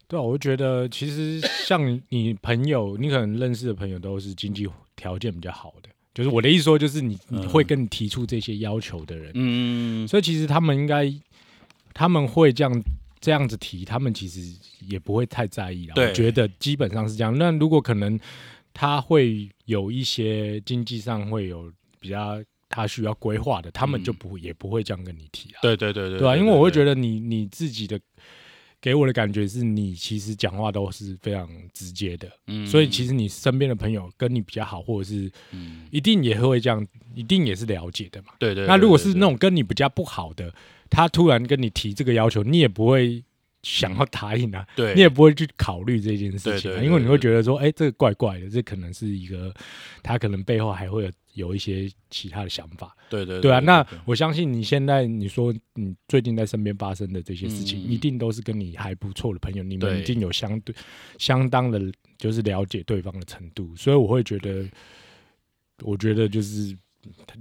[0.07, 11.11] 对啊，我觉得其实像你朋友，你可能认识的朋友都是经济条件比较好的，就是我的意思说，就是你你嗯会跟你提出这些要求的人，嗯，所以其实他们应该
[11.93, 12.83] 他们会这样
[13.19, 14.41] 这样子提，他们其实
[14.87, 15.95] 也不会太在意啦。
[15.95, 17.35] 对我觉得基本上是这样。
[17.37, 18.19] 那如果可能，
[18.73, 25.59] 他会有一些经济上会有比较他需要规划的，他们就不会、也不会这样跟你提啊。
[25.61, 27.99] 对对对对对啊，因为我会觉得，得你你自己的
[28.83, 38.33] 给我的感觉是你其实讲话都是非常直接的，嗯所以其实你身边的朋友跟你比较好，或者是嗯，一定也会这样，一定也是了解的嘛。
[38.37, 38.67] 对对。
[38.67, 40.53] 那如果是那种跟你比较不好的，
[40.89, 43.23] 他突然跟你提这个要求，你也不会
[43.63, 49.53] 想要答应啊， 对，你也不会去考虑这件事情、因为你会觉得说，哎、这个怪怪的，这可能是一个
[50.03, 52.95] 他可能背后还会有有一些其他的想法。
[53.09, 60.75] 对对对啊，那我相信你现在你说你最近在身边发生的这些事情，嗯一定都是跟你还不错的朋友，你们对已经有相对
[61.17, 61.79] 相当的，
[62.17, 64.65] 就是了解对方的程度，所以我会觉得，
[65.81, 66.77] 我觉得就是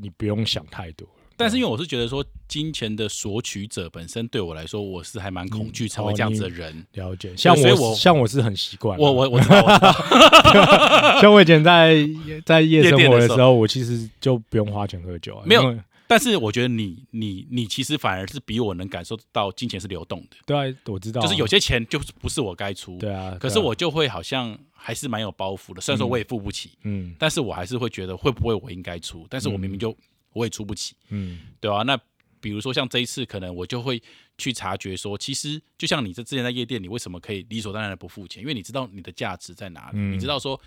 [0.01, 1.09] 你不用想太多。
[1.43, 6.87] 但是因为我是觉得说，金钱的索取者本身对我来说，我是还蛮恐惧成为这样子的人。
[6.93, 12.09] 了解，像我我像我是很习惯啊，我我我知道，我知道， 像我以前在
[12.47, 15.77] 在夜生活的时候，我其实就不用花钱喝酒啊，没有
[16.07, 27.15] 但是我觉得你你你其实反而是比我能感受到金钱是流动的，对啊，我知道啊，就是有些钱就是不是我该出，对啊，可是我就会好像还是蛮有包袱的，虽然说我也付不起，嗯。
[27.19, 29.97] 但是我还是会觉得会不会我应该出，但是我明明就
[30.33, 31.41] 我也出不起，嗯。
[31.61, 31.99] 对吧、那
[32.41, 34.03] 比如说像这一次，可能我就会
[34.37, 38.43] 去察觉说，其实就像你这之前在夜店，你为什么可以理所当然的不付钱？
[38.43, 40.13] 因为你知道你的价值在哪里，嗯。
[40.13, 40.61] 你知道说，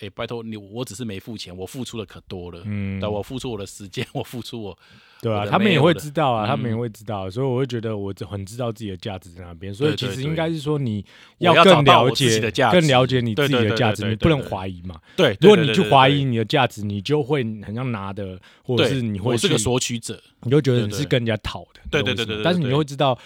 [0.00, 2.62] 哎、拜托你，我只是没付钱，我付出的可多了。
[2.64, 4.78] 嗯，对，我付出我的时间， 我付出我，
[5.22, 11.04] 对啊，他们也会知道啊，嗯他们也会知道，所以我会觉得我很知道自己的价值在哪边，所以其实应该是说你
[11.38, 15.00] 要更了解己的价更了解你自己的价值，你不能怀疑嘛。
[15.16, 23.18] 对，如果你去怀疑，你的价值，你就会很像拿的，或者是你会是个索取者，你就觉得你是跟人家讨的，对对对对对但是你就会知道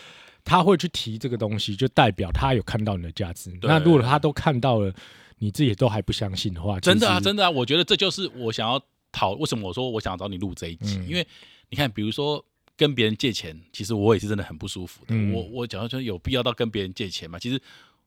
[0.45, 3.51] 他会去提这个东西，就代表他有看到你的价值。
[3.63, 4.93] 那如果他都看到了，
[5.39, 8.81] 你自己都还不相信的话，真的啊，真的啊，我觉得这就是我想要
[9.13, 11.27] 讨，为什么我说我想要找你录这一集，嗯因为
[11.71, 12.45] 你看，比如说。
[12.79, 15.07] 跟别人借钱，其实我也是真的很不舒服的。
[15.09, 17.37] 嗯我我讲说有必要到跟别人借钱嘛？
[17.37, 17.61] 其实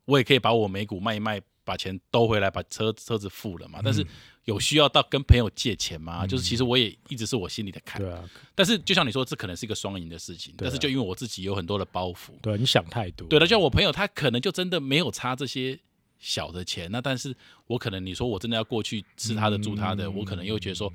[0.05, 3.81] 我也可以把我美股卖一卖，把钱兜回来，把车车子付了嘛。
[3.83, 4.01] 但是
[4.45, 6.25] 有需要到跟朋友借钱吗？
[6.25, 8.01] 就是其实我也一直是我心里的坎。
[8.01, 8.23] 对啊，
[8.55, 10.53] 但是就像你说，这可能是一个双赢的事情。
[10.53, 13.27] 啊但是就因为我自己有很多的包袱，对啊，你想太多。
[13.27, 15.77] 对了，就像我朋友，他可能就真的没有差这些
[16.21, 17.35] 小的钱，那但是
[17.67, 20.93] 我可能你说我真的要过去吃他的住他的，嗯我可能又觉得说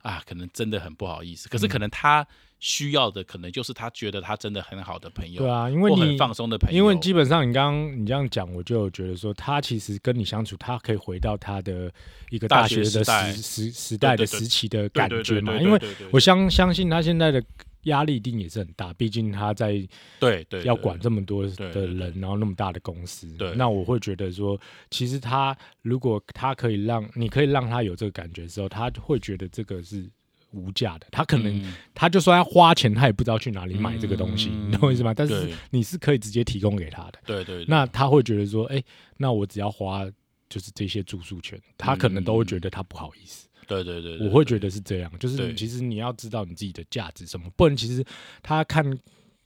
[0.00, 1.48] 啊，可能真的很不好意思。
[1.48, 2.26] 可是可能他
[2.60, 11.92] 需要的，可能就是他觉得他真的很好的朋友，对啊，因为你很放松的朋友，因为基本上你刚刚你这样讲，我就觉得说，他其实跟你相处，他可以回到他的
[12.30, 15.56] 一个大学的时时时时代的时期的感觉嘛。
[15.56, 15.80] 因为
[16.12, 17.42] 我相相信他现在的
[17.84, 19.86] 压力一定也是很大，毕竟他在
[20.18, 23.30] 对对要管这么多的人，然后那么大的公司。
[23.36, 30.08] 对那我会觉得说，其实他如果他可以让你可以让他有这个感觉的时候，他会觉得这个是。
[30.52, 35.14] 无价的，他可能、嗯他就算要花钱，他也不知道去哪里买这个东西，嗯你懂我意思吗？
[35.14, 38.82] 但是你是可以直接提供给他的，对对，对那他会觉得说，哎、
[39.16, 40.04] 那我只要花
[40.48, 43.46] 就是这些住宿权，他可能都会觉得他不好意思。
[43.82, 48.04] 对对对，对我会觉得是这样，就是其实你要知道你自己的价值什么，不然其实
[48.42, 48.84] 他看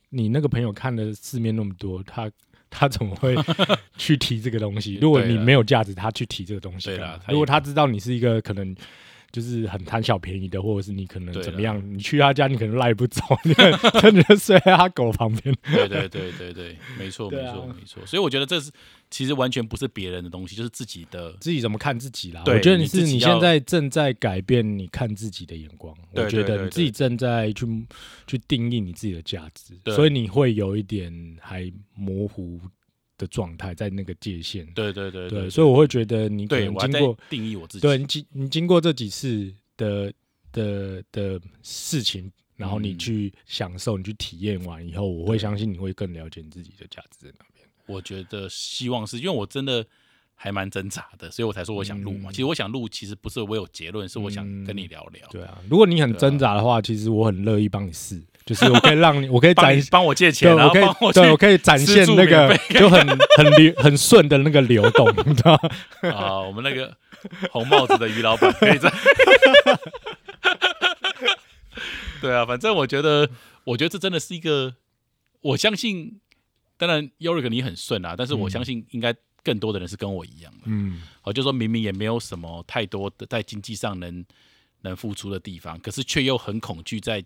[0.09, 2.31] 你那个朋友看的世面那么多，他
[2.71, 3.37] 他怎么会
[3.97, 4.97] 去提这个东西？
[5.01, 6.91] 如果你没有价值，他去提这个东西
[7.29, 8.75] 如果他知道你是一个可能。
[9.35, 11.83] 就是很贪小便宜的，或者是你可能怎么样？
[11.93, 15.53] 你去他家，你可能赖不走，你可能 真的睡在他狗旁边。
[15.65, 18.71] 对对对对对，没错 没错没错，所以我觉得这是
[19.15, 21.33] 其实完全不是别人的东西，就是自己的。
[21.41, 22.43] 自己怎么看自己啦？
[22.47, 25.97] 我觉得你是你现在正在改变你看自己的眼光。
[26.11, 27.65] 我觉得你自己正在去
[28.27, 32.61] 去定义你自己的价值，所以你会有一点还模糊
[33.17, 34.67] 的状态在那个界限。
[34.75, 37.83] 对对对对，所以我会觉得你可能经过定义我自己。
[37.83, 40.13] 对你经你经过这几次的
[40.51, 47.54] 的的事情，然后你嗯去享受，你去体验完以后，我会相信你会更了解你自己的价值在哪边。
[47.87, 49.85] 我觉得希望是因为我真的
[50.35, 52.31] 还蛮挣扎的，所以我才说我想录嘛。
[52.31, 65.53] 嗯其实我想录，其实不是我有结论，是我想跟你聊聊，对啊，如果你很挣扎的话，其实我很乐意帮你试，就是我可以让你，我可以 展帮你，帮我借对，钱，然我可以对我可以展现那个就很很流很顺的那个流动，你知道
[66.03, 66.11] 吗？
[66.11, 66.97] 啊，我们那个
[67.51, 68.93] 红帽子的于老板可以在。
[72.21, 73.29] 对啊，反正我觉得，
[73.65, 74.75] 我觉得这真的是一个，
[75.43, 76.21] 我相信，
[76.77, 80.63] 当然 Yorick 你很顺啊，但是我嗯相信应该更多的人是跟我一样的。
[80.65, 84.25] 嗯，哦，就说明明也没有什么太多的在经济上能
[84.83, 87.25] 能付出的地方，可是却又很恐惧在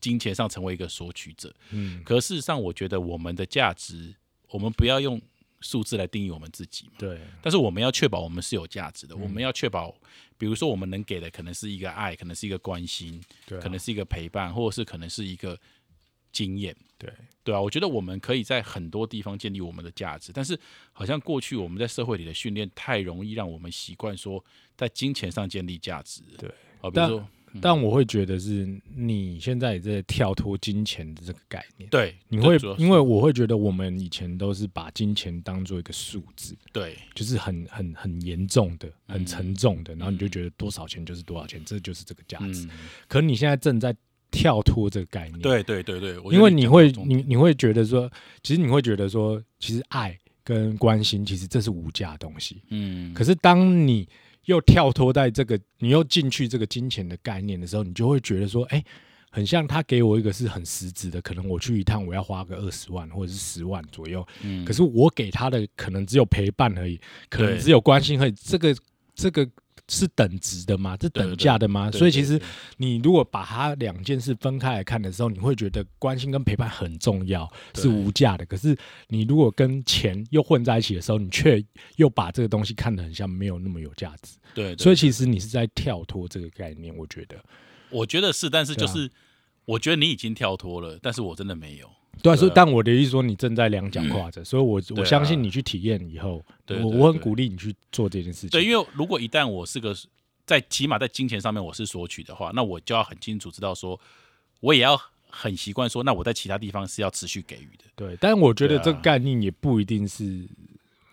[0.00, 1.54] 金钱上成为一个索取者。
[1.70, 4.14] 嗯，可事实上，我觉得我们的价值，
[4.50, 5.20] 我们不要用
[5.60, 6.92] 数字来定义我们自己嘛。
[6.98, 9.94] 对，但是我们要确保我们是有价值的，嗯我们要确保，
[10.38, 15.58] 比如说我们能给的可能是一个爱，可能是一个关心，对啊，可能是一个陪伴，或者是可能是一个
[16.30, 16.76] 经验。
[16.98, 17.12] 对，
[17.44, 20.58] 对啊，我觉得我们可以在很多地方建立我们的价值，但是
[20.92, 24.42] 好像过去我们在社会里的训练太容易让我们习惯说
[24.76, 26.22] 在金钱上建立价值。
[26.38, 26.48] 对，
[26.80, 27.28] 啊，比如说，
[27.62, 31.88] 但我会觉得是你现在也在跳脱金钱的这个概念。
[31.88, 42.66] 对，你会因为我会觉得我们以前都是把金钱当做一个数字，对就是很很很严重的、很嗯沉重的，然后你就觉得多少钱就是多少钱，这就是这个价值。
[42.66, 42.70] 嗯，
[43.08, 43.96] 可你现在正在
[44.36, 48.10] 跳脱这个概念，，对对对对，因为你会你你会觉得说，
[48.42, 52.62] 其实你会觉得说，其实爱跟关心，其实这是无价的东西。
[52.68, 54.06] 嗯，可是当你
[54.44, 58.84] 又跳脱在这个，你又进去这个金钱的概念的时候，你就会觉得说，哎、
[59.30, 68.32] 很像他给我一个是很实质的，可能我去一趟我要花个二十万或者是十万左右，嗯可是我给他的可能只有陪伴而已，可能只有关心而已。
[68.32, 68.76] 这个
[69.14, 69.48] 这个
[69.88, 70.96] 是等值的吗？
[71.00, 71.90] 是等价的吗？
[71.90, 72.40] 对所以其实
[72.76, 78.44] 你如果把它两件事分开来看的时候，你会觉得关心跟陪伴很重要，是无价的。
[78.46, 78.76] 可是
[79.08, 81.64] 你如果跟钱又混在一起的时候，你却
[81.96, 84.36] 又把这个东西看得很像没有那么有价值。
[84.54, 87.36] 对，对所以其实你是在跳脱这个概念，我觉得。
[87.90, 89.10] 我觉得是，但是就是
[89.64, 91.88] 我觉得你已经跳脱了，但是我真的没有。
[92.22, 98.50] 对所以但我的意思说，你正在两脚跨着，所以我我相信你去体验以后，对对我我很鼓励你去做这件事情。
[98.50, 99.94] 对，因为如果一旦我是个
[100.44, 104.00] 在起码在金钱上面我是索取的话，那我就要很清楚知道说，
[104.60, 110.46] 我也要很习惯说，那我在其他地方是要持续给予的，对，但我觉得这个概念也不一定是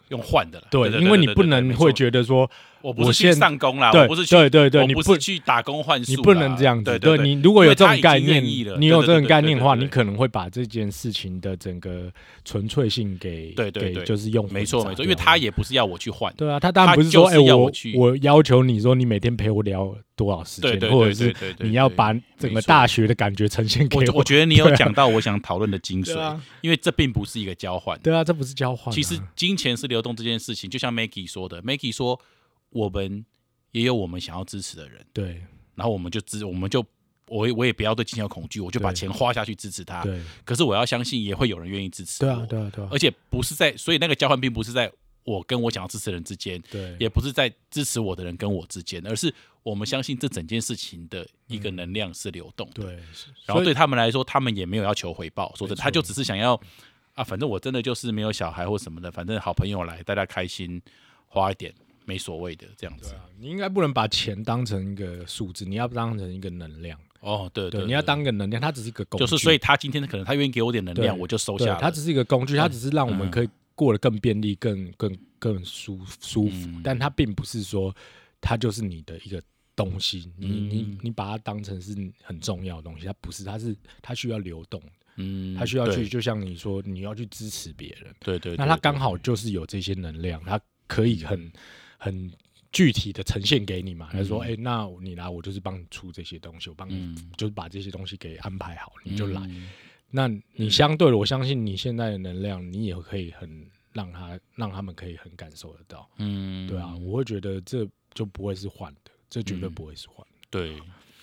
[0.10, 0.68] 用换的了。
[0.72, 2.50] 对，因为你不能会觉得说，
[2.84, 6.84] 我不是去上工啦，对我不是去，对对对你不是去打工换数，你不能这样子。
[6.84, 12.12] 对对，你如果有这种概念你有这种概念的话，你可能会把这件事情的整个
[12.44, 27.98] 纯粹性给给对对对就是用没错没错，因为他也不是要我去换，对啊，他当然不是说，哎、我我要求你说你每天陪我聊多少时间，或者是你要把整个大学的感觉呈现给我我觉得你有 讲到我想讨论的精髓，啊，因为这并不是一个交换。
[28.02, 32.20] 对啊，这不是交换啊、其实金钱是流动这件事情，就像 Maggie 说的，Maggie 说
[32.74, 33.26] 我们
[33.72, 35.42] 也有我们想要支持的人，对。
[35.76, 36.86] 然后我们就支，我们就
[37.28, 40.04] 我也我也不要对金钱有恐惧，我就把钱花下去支持他。
[40.04, 40.22] 对。
[40.44, 42.30] 可是我要相信，也会有人愿意支持我。
[42.30, 44.92] 对啊，对啊，对啊，而且不是在，所以那个交换并不是在
[45.24, 46.96] 我跟我想要支持的人之间，对。
[47.00, 49.34] 也不是在支持我的人跟我之间，而是
[49.64, 52.84] 我们相信这整件事情的一个能量是流动的。
[52.84, 53.00] 对，
[53.46, 56.60] 然后对他们来说，他们也没有要求回报，说真的，他就只是想要
[57.14, 60.82] 啊，反正我真的就是没有小孩或什么的，反正好朋友来，大家开心
[61.26, 61.74] 花一点
[62.06, 63.14] 没所谓的这样子。
[63.14, 67.00] 啊，你应该不能把钱当成一个数字，你要当成一个能量。
[67.20, 69.26] 哦，对对，对，你要当一个能量，它只是一个工具。
[69.26, 71.80] 就是，所以他今天可能他愿意给我点能量，我就收下了。
[71.80, 76.82] 它只是一个工具，它只是让我们嗯可以过得更便利、更更更舒舒服，嗯。
[76.84, 77.96] 但它并不是说
[78.42, 79.42] 它就是你的一个
[79.74, 80.98] 东西，你你嗯。
[81.02, 84.82] 你把它当成是很重要的东西，它不是，它是它需要流动，
[85.16, 91.50] 嗯，它需要去，就像你说，你要去支持别人，对对，那它刚好就是有这些能量，它可以很
[92.04, 92.32] 很
[92.72, 94.10] 具体的呈现给你嘛。
[94.12, 99.42] 他说：“嗯哎、那你来，我就是帮你出这些东西，我帮你、嗯就是把这些东西给安排好，你就来。
[99.48, 99.70] 嗯
[100.16, 106.08] 那你相对的，我相信你现在的能量，你也可以很让他让他们可以很感受得到。
[106.20, 110.48] 嗯，对啊，我会觉得这就不会是换的，这绝对嗯不会是换的。
[110.52, 110.80] 对，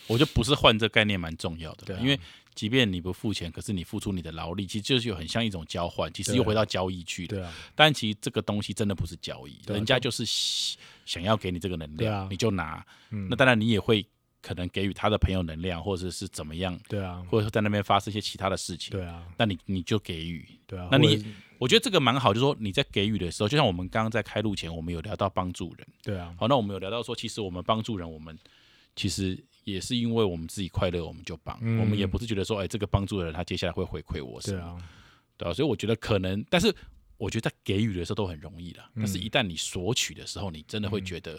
[0.08, 2.18] 我觉得不是换这概念蛮重要的对啊，因为
[2.54, 7.28] 即便你不付钱，可是你付出你的劳力，其实就是有很像一种交换，其实又回到交易去了。
[7.28, 12.84] 对啊，但其实这个东西真的不是交易，啊人家就是喜想要给你这个能量，啊你就拿。
[13.10, 14.04] 嗯，那当然你也会
[14.42, 18.90] 可能给予他的朋友能量，或者是怎么样，对啊，或者说在那边发生一些其他的事情。
[18.90, 20.46] 对啊，那你你就给予。
[20.66, 20.88] 对啊。
[20.90, 21.24] 那你
[21.58, 25.86] 我觉得这个蛮好，就是说你在给予的时候，就像我们刚刚在开路前，我们有聊到帮助人。
[26.02, 28.38] 对啊，好，那我们有聊到说，其实我们帮助人，我们
[28.96, 34.76] 其实也是因为我们自己快乐，我们就帮，嗯我们也不是觉得说，哎，这个帮助的人他接下来会回馈我什么，对啊，
[35.36, 36.74] 对啊，所以我觉得可能，但是
[37.16, 39.22] 我觉得在给予的时候都很容易啦，但是嗯。
[39.22, 41.38] 一旦你索取的时候，你真的会觉得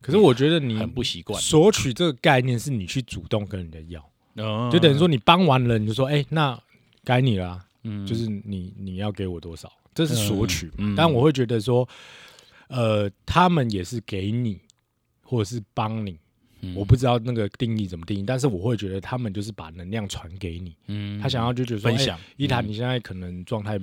[0.00, 4.70] 可是我觉得你很不习惯，索取这个概念是你去主动跟人家要，嗯。
[4.70, 6.60] 就等于说，你帮完了，你就说，哎，那
[7.04, 8.06] 该你了啊，嗯。
[8.06, 10.70] 就是你你要给我多少，这是索取。
[10.96, 11.88] 但我会觉得说，
[12.68, 14.60] 呃，他们也是给你，
[15.22, 16.18] 或者是帮你，
[16.66, 16.74] 嗯。
[16.74, 21.20] 我不知道那个定义怎么定义，但是我会觉得他们就是把能量传给你，嗯。
[21.20, 22.18] 他想要就觉得分享。
[22.36, 22.68] 伊塔，嗯。
[22.68, 23.78] 你现在可能状态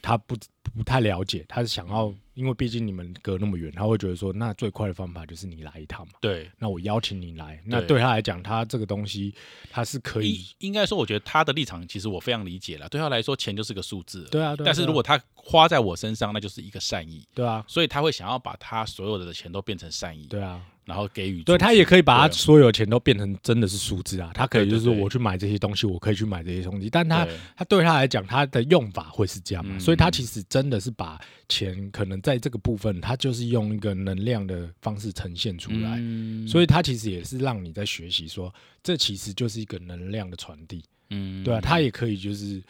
[0.00, 0.36] 他不
[0.74, 6.14] 不太了解，他是想要，因为毕竟你们隔那么远，他会觉得说，那最快的方法就是你来一趟嘛。
[6.20, 6.50] 对。
[6.58, 7.96] 那我邀请你来，那对。
[7.96, 9.34] 对他来讲，他这个东西
[9.70, 12.88] 他是可以应，该说，我觉得他的立场其实我非常理解了。
[12.88, 14.56] 对他来说，钱就是个数字，对啊，对啊。
[14.56, 14.66] 对啊。
[14.66, 21.42] 但是如果他花在我身上，那就是一个善意，对啊，所以他会想要把他所有的钱都变成善意，对啊，然后给予。
[21.42, 27.34] 对他也可以把他所有钱都变成真的是数字啊，他可以就是说我去买这些东西，我可以去买这些东西，但他对。
[27.56, 29.80] 他对他来讲，他的用法会是这样嘛，嗯。
[29.80, 36.48] 所以他其实真的是把钱可能在这个部分，他就是用一个能量的方式呈现出来，嗯。
[36.48, 41.44] 所以他其实也是让你在学习说，这其实就是一个能量的传递，嗯。
[41.44, 42.62] 对啊，他也可以就是。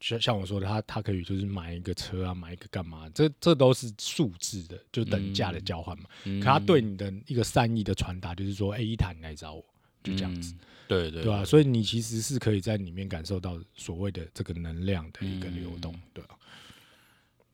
[0.00, 3.08] 像像我说的，他他可以就是买一个车啊，买一个干嘛？
[3.14, 6.04] 这这都是数字的，就等价的交换嘛。
[6.24, 9.64] 嗯可他对你的一个善意的传达，就是说，哎、伊塔，你来找我，
[10.02, 16.36] 就这样子，嗯对对对吧、所以你其实是可以在里面感受到所谓的这个能量的一个流动，嗯对吧、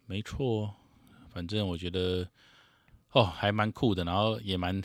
[0.04, 0.70] 没错，
[1.32, 2.28] 反正我觉得
[3.12, 4.78] 哦还蛮酷的，然后也蛮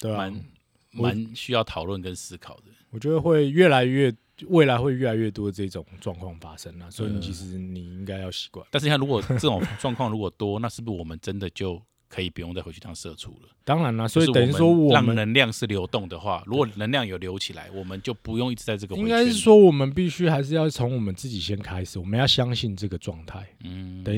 [0.00, 0.44] 对啊蛮，
[0.90, 2.64] 蛮需要讨论跟思考的。
[2.90, 4.12] 我觉得会越来越，
[4.48, 8.66] 未来会越来越多这种状况发生啊，所以其实你应该要习惯。
[8.70, 13.48] 但是你看，如果这种状况如果多，那是不是我们真的就可以不用再回去当社畜了？
[13.64, 23.44] 当然啦、所以等于说我让们能量是流动的话，如果能量有流起来，我们就不用一直在这个回应该是说，我们必须还是要从我们自己先开始，我们要相信这个状态。
[23.64, 24.14] 嗯，等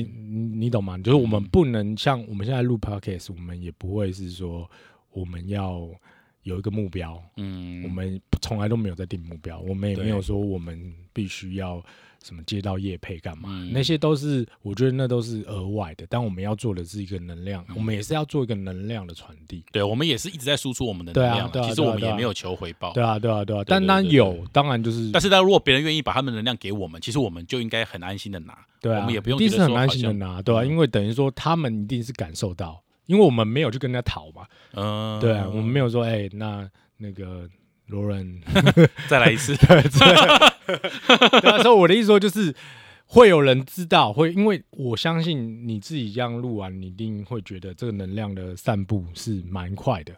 [0.59, 0.97] 你懂吗？
[0.97, 4.69] 就是我们不能像我们现在录 podcast，我们也不会是说
[5.11, 5.87] 我们要
[6.47, 11.83] 有一个目标，嗯，我们从来都没有在定目标，我们也没有说我们必须要
[12.23, 16.07] 什么接到业配干嘛，嗯那些都是我觉得那都是额外的。
[16.09, 19.61] 但我们要做的是一个能量，我们也是要做一个能量的传递。
[19.73, 21.49] 对，我们也是一直在输出我们的能量啊。
[21.51, 22.93] 对啊其实我们也没有求回报。
[22.93, 23.63] 对啊，对啊，对啊。
[23.63, 28.57] 对但当然对对有，当然就是，但是，但如果别人愿意把他们能量给我们，其实我们就应该很安心的拿。
[28.79, 37.49] 对啊，我们也不用一定觉是很安心的拿，对吧、嗯因为等于说他们一定是感受到，因为我们没有去跟人家讨嘛，嗯，对啊，我们没有说，哎、那那个
[37.87, 38.39] 罗伦，
[39.07, 39.55] 再来一次。
[41.41, 42.53] 对啊，所以我的意思说就是
[43.05, 50.13] 会有人知道，会因为我相信你自己这样录完，你一定会觉得这个能量的散布是蛮快的，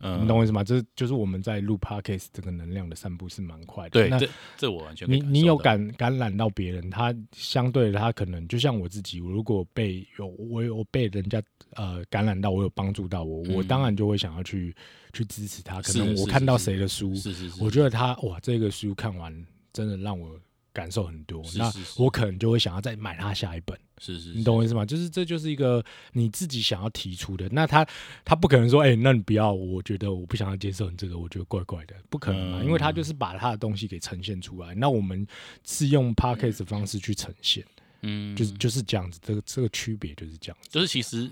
[0.00, 0.62] 嗯，你懂我意思吗？
[0.62, 3.90] 这就是我们在录 podcast 这个能量的散布是蛮快的。
[3.90, 11.42] 对，那这这我完全你你有感感染到别人，他相对的他可能就像我自己，我如果被有我有被人家
[11.74, 14.74] 呃感染到，我有帮助到我，我嗯当然就会想要去
[15.12, 15.82] 去支持他。
[15.82, 19.34] 可能我看到是是是谁的书，是是是，我觉得他哇，这个书看完
[19.72, 20.38] 真的让我
[20.78, 21.84] 感受很多，那是是。
[21.84, 24.86] 是我可能就会想要再买他下一本，是是，你懂我意思吗？
[24.86, 27.84] 就是这就是一个你自己想要提出的，那他
[28.24, 32.64] 他不可能说，哎、那你不要，我觉得我不想要接受你这个，我觉得怪怪的，不可能嘛，嗯。
[32.64, 35.26] 因为他就是把他的东西给呈现出来，那我们
[35.64, 37.64] 是用 podcast 的方式去呈现，
[38.02, 41.28] 嗯，就是就是这样子，这个这个区别就是这样子，就是其实，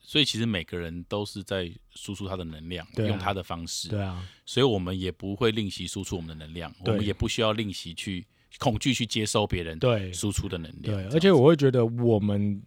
[0.00, 8.26] 所以其实每个人都是在输出他的能量，用他的方式，对啊，所以我们也不会吝惜输出我们的能量，我们也不需要吝惜去
[8.58, 10.96] 恐惧去接收别人对输出的能量。
[10.96, 12.60] 对，而且我会觉得我们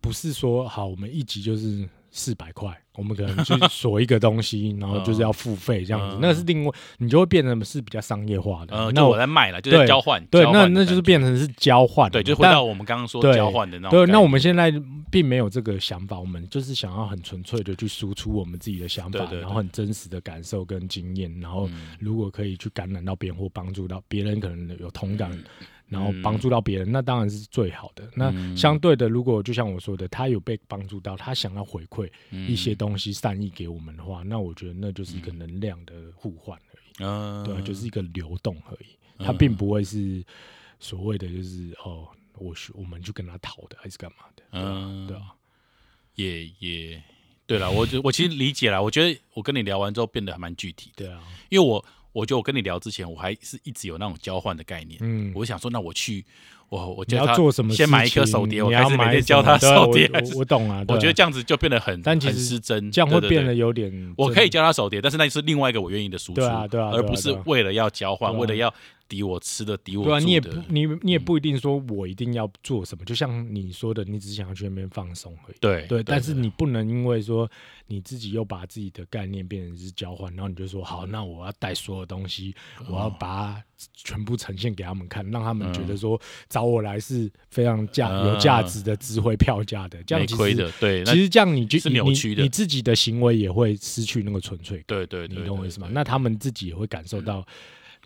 [0.00, 6.18] 不是说好，我们一集就是四百块，我们可能去 锁一个东西，然后就是要付费这样子，嗯。
[6.22, 8.74] 那是另外，你就会变成是比较商业化的。
[8.74, 14.72] 呃，那就我在卖了，就是交换，对，那那就是变成是交换，对，就回但到我们刚刚说对交换的那种对，那我们现在
[15.10, 21.88] 并没有这个想法，我们就是想要很纯粹的去输出我们自己的想法，然后很真实的感受跟经验，然后嗯。
[22.00, 25.30] 如果可以去感染到别人或帮助到别人，可能有同感，
[25.88, 26.22] 然后嗯。
[26.22, 28.08] 帮助到别人，那当然是最好的。
[28.14, 28.56] 那嗯。
[28.56, 38.86] 相对的，如果就像我说的，他有被帮助到，他想要回馈嗯一些东西、善意给我们的话，那我觉得那就是一个能量的互换而已，嗯，对啊，就是一个流动而已，
[39.18, 39.26] 嗯。
[39.26, 40.24] 它并不会是
[40.80, 42.08] 所谓的就是哦，
[42.38, 45.32] 我去我们去跟他讨的还是干嘛的，嗯，对啊。
[46.16, 47.02] 也也
[47.46, 51.84] 对了，我就我其实理解了，我觉得我跟你聊完之后变得还蛮具体的，对啊，因为我
[52.16, 54.98] 我觉得我跟你聊之前，我还是一直有那种交换的概念。
[55.02, 56.24] 嗯，我想说，那我去，
[56.70, 57.74] 我我你叫他要做什么？
[57.74, 60.10] 先买一颗手碟，我开始每天教他手碟。
[60.34, 68.72] 我懂啊， 我觉得这样子就变得很，但其实很失真，这样会变得有点，我可以教他手碟，但是那是另外一个我愿意的输出，对啊对啊而不是为了要交换，为了要
[69.08, 70.40] 抵我吃的，抵我对啊，你也。
[70.40, 75.56] 不你你也不一定说我一定要做什么，就像你说的，你只想要去那边放松而已。
[75.60, 77.50] 对对，但是你不能因为说
[77.86, 82.54] 你自己又把自己的概念变成是交换，然后你就说好，那我要带所有东西，
[82.88, 95.88] 我要把它全部呈现给他们看，让他们觉得说找我来是非常价嗯有价值的，值回票价的，这样其实亏的，对，其实这样你就是你扭曲的你自己的行为也会失去那个纯粹感，对对对，对你懂我意思吗？
[95.92, 97.46] 那他们自己也会感受到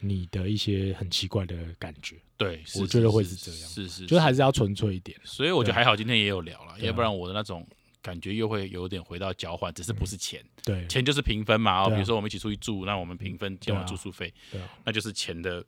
[0.01, 3.71] 你的一些很奇怪的感觉，对，是我觉得会是是这样。
[3.71, 4.41] 是是，就是还是。
[4.41, 5.19] 要纯粹一点。
[5.23, 7.67] 所以我觉得还好，今天也有聊了，要不然我的那种
[8.01, 10.87] 感觉又会有点回到交换，只是不是钱，对。
[10.87, 11.83] 钱就是平分嘛。
[11.83, 15.63] 哦，比如说我们一起出去住，那我们平分交换对啊住宿费，对啊，那就是钱的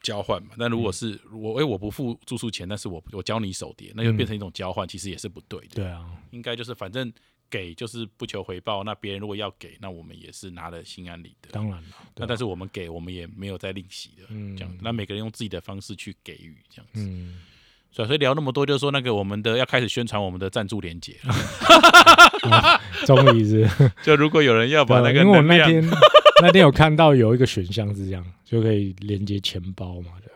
[0.00, 0.54] 交换嘛。
[0.58, 5.74] 但如果是我哎我不付住宿钱，但是我我教你手碟，那就变成一种交换，其实也是不对的。
[5.74, 7.12] 对啊，应该就是反正
[7.52, 11.50] 给就是不求回报，那别人如果要给，那我们也是拿了心安理得。
[11.50, 11.88] 当然了。
[12.16, 14.74] 那但是我们给，我们也没有在吝惜的，嗯这样。
[14.80, 17.00] 那每个人用自己的方式去给予，这样子。
[17.00, 17.42] 嗯，
[17.90, 21.14] 所以所以聊那么多，就是说那个我们的要开始宣传我们的赞助连接，
[23.04, 23.68] 终于是
[24.02, 25.86] 就如果有人要把那个因为我，那天
[26.40, 30.32] 那天有看到有一个选项是这样，就可以连接钱包嘛，对。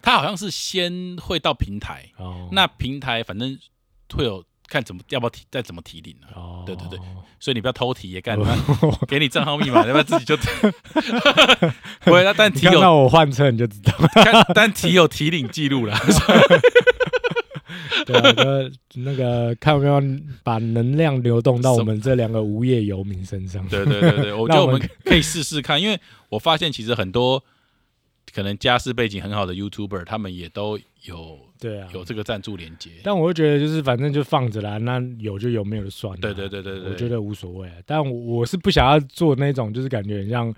[0.00, 3.58] 他好像是先会到平台，哦，那平台反正
[4.14, 4.44] 会有
[4.74, 6.34] 看怎么要不要提，再怎么提领啊。
[6.34, 6.98] 哦，对对对
[7.38, 8.36] 所以你不要偷提也干，
[9.06, 10.36] 给你账号密码， 要不要自己就
[12.02, 12.24] 不会。
[12.24, 15.96] 那但提有那我换车你就知道，看但提有提领记录了，
[18.04, 18.32] 对啊，
[18.88, 20.02] 就那个看有没有
[20.42, 23.64] 把能量流动到我们这两个无业游民身上。
[23.68, 26.00] 对对对对，我觉得我们可以试试看，因为
[26.30, 27.44] 我发现其实很多
[28.34, 32.90] 可能家世背景很好的 YouTuber，他们也都有对啊，有这个赞助连接。
[33.02, 36.20] 但我会觉得就是反正就放着啦，那有就有，没有就算了。
[36.20, 37.76] 对对对对对我觉得无所谓啊。
[37.86, 40.54] 但我我是不想要做那种就是感觉很像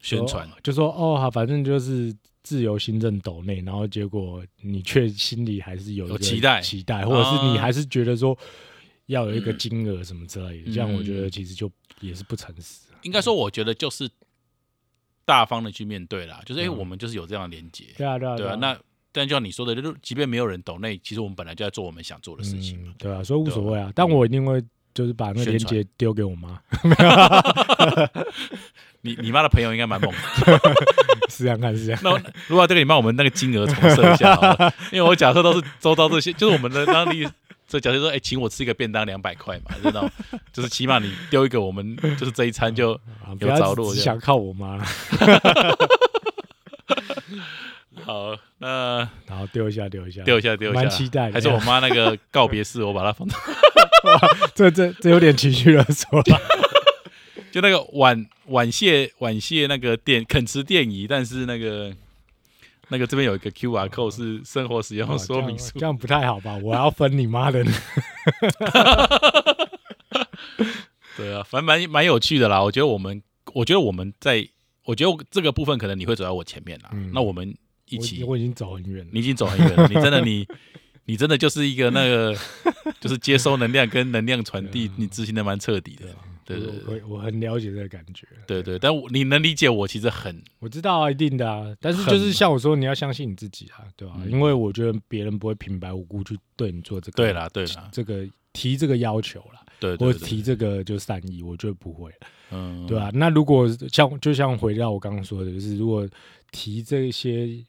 [0.00, 8.36] 宣传就说哦好，反正就是自由新政斗内，然后结果你却心里还是有期待期待，或者是你啊还是觉得说
[9.06, 11.70] 要有一个金额什么之类的，这样我觉得嗯其实就
[12.00, 12.86] 也是不诚实。
[13.02, 14.08] 应该说，我觉得就是
[15.24, 18.54] 大方的去面对啦，就是哎、诶嗯我们就是有这样的连接，对啊对啊对啊。
[18.56, 18.78] 那
[19.12, 22.94] 但就像你说的，就是即便没有人懂，那，其实我们本来就在做我们想做的事情嘛嗯。
[22.98, 23.90] 对啊，所以无所谓啊。
[23.94, 24.62] 但我一定会
[24.94, 26.60] 就是把那个链接丢给我妈，
[29.02, 30.18] 你你妈的朋友应该蛮猛 的。
[31.28, 32.00] 试看看是这样。
[32.02, 32.10] 那
[32.48, 37.28] 如果这个你帮我们那个金额重设一下好了，因为我假设都是周遭这些，就是我们的当地。
[37.68, 40.10] 所以 假设说，哎、请我吃一个便当两百块嘛，知道，
[40.52, 42.94] 就是起码你丢一个，我们就是这一餐就
[43.24, 44.84] 啊不要着落这样只想靠我妈啦，
[48.02, 48.36] 好。
[48.58, 53.36] 那然后丢一下丢一下丢一下，丢一下，蛮期待的还是我妈那个告别式，我把它放到
[54.54, 56.24] 这这这有点情绪勒索了。
[57.50, 61.92] 就那个婉婉谢婉谢那个电肯吃电仪，但是那个
[62.90, 66.56] 那个这边有一个 Q R code 是生活使用哦说明书这样，这样不太好吧？
[66.62, 67.64] 我要分你妈的。
[71.16, 72.62] 对啊，反正蛮蛮有趣的啦。
[72.62, 73.20] 我觉得我们，
[73.52, 74.46] 我觉得我们在，
[74.84, 76.90] 我觉得这个部分可能你会走在我前面啦。
[76.92, 77.52] 嗯那我们
[77.90, 79.10] 一起我，我已经走很远了。
[79.12, 80.46] 你已经走很远了，你真的你。
[81.06, 82.32] 你真的就是一个那个，
[83.00, 86.06] 就是接收能量跟能量传递，你执行的蛮彻底的。
[86.44, 88.28] 对对对我我我很了解这个感觉。
[88.46, 91.74] 对对，但我你能理解我其实很我知道啊，一定的啊。
[91.80, 102.12] 但是就是像我说，你要相信你自己啊，对吧、嗯因为我觉得别人不会平白无故去对你做这个，对啦对啦，这个提这个要求啦，对对对，或者提这个就善意，我觉得不会。
[102.52, 106.08] 嗯，对啊，那如果像就像回到我刚刚说的，就是如果
[106.52, 107.64] 提这些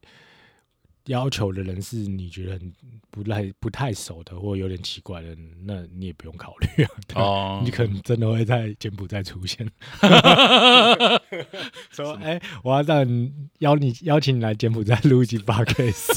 [1.05, 2.73] 要求的人是你觉得很
[3.09, 6.89] 不太不太熟的，或有点奇怪的，那你也不用考虑啊。
[7.07, 7.21] 对吧？
[7.21, 9.67] 哦，你可能真的会在柬埔寨出现，
[11.91, 16.15] 说：“哎、我要让你邀你邀请你来柬埔寨录一集 podcast，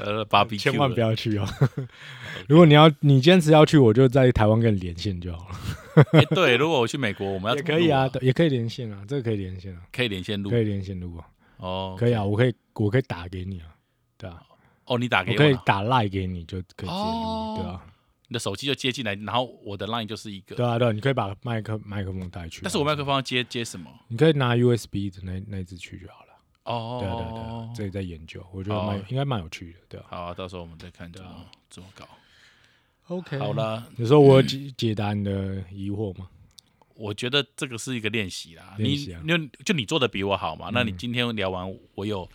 [0.00, 1.46] 呃芭比，千万不要去哦。
[2.48, 11.26] 如果你要你坚持要去，我就在台湾跟你连线就好了，哎，对，如果我去美国，我们要可以啊，也可以连线啊，这个可以连线啊，可以连线录可以连线录啊。”
[11.58, 13.68] 哦，可以啊，我可以我可以打给你啊，
[14.18, 14.42] 对啊，
[14.86, 17.80] 哦，你打给我，我可以打赖给你，就可以直接对啊，
[18.28, 23.88] 你的手机就接进来，然后我的 line 就是一个，对啊，对啊，你可以把麦克麦克风带去啊，但是我麦克风要接接什么？
[24.08, 26.23] 你可以拿 USB 的那那一只去就好了，
[26.64, 28.86] 哦，对啊对啊对啊，这里在研究，我觉得哦。
[28.86, 30.06] 蛮应该蛮有趣的，对啊。
[30.08, 31.46] 好啊，到时候我们再看怎么对啊。
[31.70, 32.08] 怎么搞。
[33.08, 36.28] ，OK，好，了，你说我有解解答你的疑惑吗？
[36.96, 38.74] 我觉得这个是一个练习啦。
[38.78, 39.20] 你练习啊。
[39.26, 42.28] 就就你做的比我好嘛，那你嗯今天聊完，我有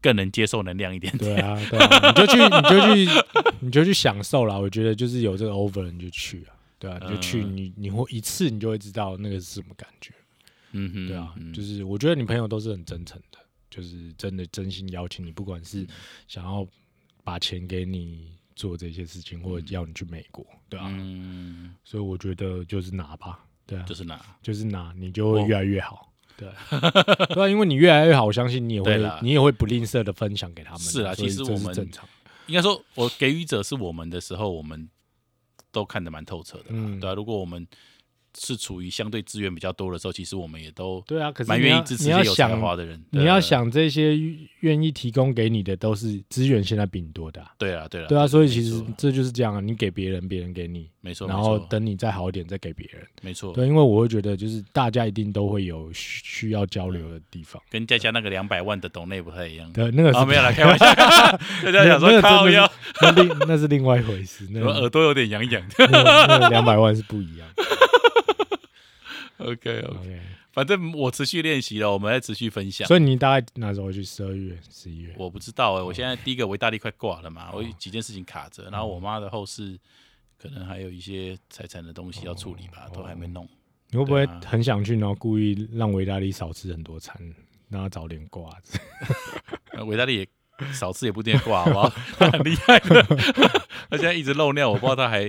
[0.00, 1.16] 更能接受能量一点。
[1.18, 1.36] 点。
[1.36, 3.24] 对啊， 对啊，你就去，你就去，
[3.60, 4.58] 你就去享受啦。
[4.58, 10.12] 我觉得就是有这个 over，你就去啊，对啊，你就去，嗯你你会一次你就会知道那个是什么感觉，
[10.72, 13.38] 嗯哼，对啊，嗯就是我觉得你朋友都是很真诚的，
[13.70, 15.86] 就是真的真心邀请你，不管是
[16.26, 16.66] 想要
[17.22, 24.20] 把钱给你做这些事情，或者要你去美国，对啊，嗯，所以我觉得就是拿吧，对啊，就是拿。
[24.42, 26.12] 就是拿，你就会越来越好。
[26.36, 26.48] 对，
[27.34, 30.90] 对啊，因为你越来越好，我相信你也会啦，你也会不吝啬的分享给他们啊。
[30.90, 32.08] 是啦所以这其实我们正常。
[32.46, 34.88] 应该说，我给予者是我们的时候，我们
[35.70, 37.14] 都看得蛮透彻的啦，嗯对啊。
[37.14, 37.66] 如果我们
[38.38, 43.02] 是处于相对资源比较多的时候，其实我们也都对啊，可是蛮愿意支持你要有才想，华的人。
[43.10, 44.18] 你要想这些
[44.60, 53.02] 愿意提供给你的都是资源，现在比你多的啊、对啊，对啊，对啊，所以其实这就是这样啊，你给别人，别人给你，没错，然后等你再好一点再给别人。
[53.22, 57.60] 没错，对，因为我会觉得就是大家一定都会有需需要交流的地方。
[57.70, 59.72] 跟佳佳那个两百万的董内不太一样。
[59.72, 60.86] 对，那个是啊，没有啦， 开玩笑。
[61.64, 62.10] 大家想说
[63.00, 65.62] 那另那是另外一回事，那 我耳朵有点痒痒。
[66.50, 67.48] 两百万是不一样。
[69.38, 70.20] OK，OK，
[70.52, 72.86] 反正我持续练习了，我们再持续分享。
[72.88, 74.02] 所以你大概哪时候去？
[74.02, 75.14] 十二月、十一月？
[75.16, 79.78] 我不知道哎、我现在第一个维大利快挂了嘛，我有几件事情卡着，然后哦我妈的后事
[80.36, 83.48] 可能还有一些财产的东西要处理吧，都还没弄。
[83.90, 87.16] 你会不会很想去，然后故意让维大利少吃很多餐，
[87.70, 88.50] 让他早点挂？
[89.72, 90.28] 呃 维大利也
[90.72, 91.88] 少吃也不一定挂，好不好？
[92.18, 93.02] 他 很厉害的，
[93.88, 95.28] 他现在一直漏尿，我不知道他还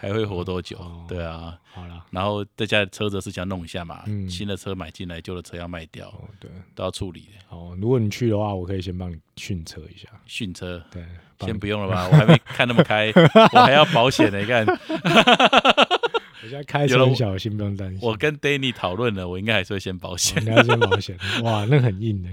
[0.00, 1.04] 还会活多久哦。
[1.08, 7.56] 对啊，好了，然后在家的车子的事情要弄一下嘛，嗯新的车买进来，旧的车要卖掉，哦对，都要处理的。
[7.56, 10.08] 哦，如果你去的话，我可以先帮你训车一下。
[10.26, 11.04] 训车对，
[11.40, 13.12] 先不用了吧，我还没看那么开，
[13.52, 14.38] 我还要保险呢。
[14.38, 17.98] 你看， 我现在开车很小心，不用担心。
[18.02, 22.28] 我跟 Danny 讨论了，我应该还是会先保哦险你，要先保险，哇，那很硬的。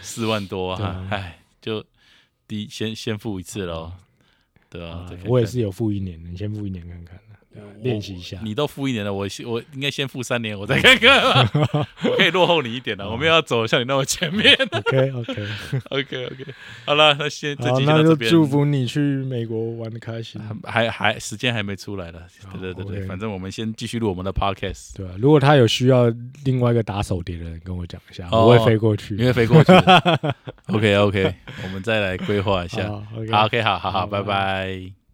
[0.00, 1.84] 四万多啊哎，就
[2.46, 3.92] 第一先先付一次喽，
[4.70, 7.18] 对啊我也是有付一年的，你先付一年看看
[7.82, 8.38] 练习一下。
[8.42, 11.22] 你都付一年了，我先我应该先付三年，我再看看。
[12.04, 14.56] 我可以落后你一点了，我没有要走像你那么前面。
[14.72, 16.46] OK OK，OK OK，
[16.86, 18.30] 好了，那先这那就到这边。
[18.30, 20.40] 祝福你去美国玩的开心。
[20.64, 22.22] 还还时间还没出来了，
[22.60, 26.12] 对对对对，反正我们先继续录我们的 Podcast，对啊，如果他有需要
[26.44, 29.16] 另外一个打手碟的人，跟我讲一下，哦我会飞过去。
[29.16, 29.72] 因为飞过去。
[30.66, 31.34] OK OK，
[31.64, 32.88] 我们再来规划一下。
[32.88, 35.07] 好，OK，好，OK，好好拜拜。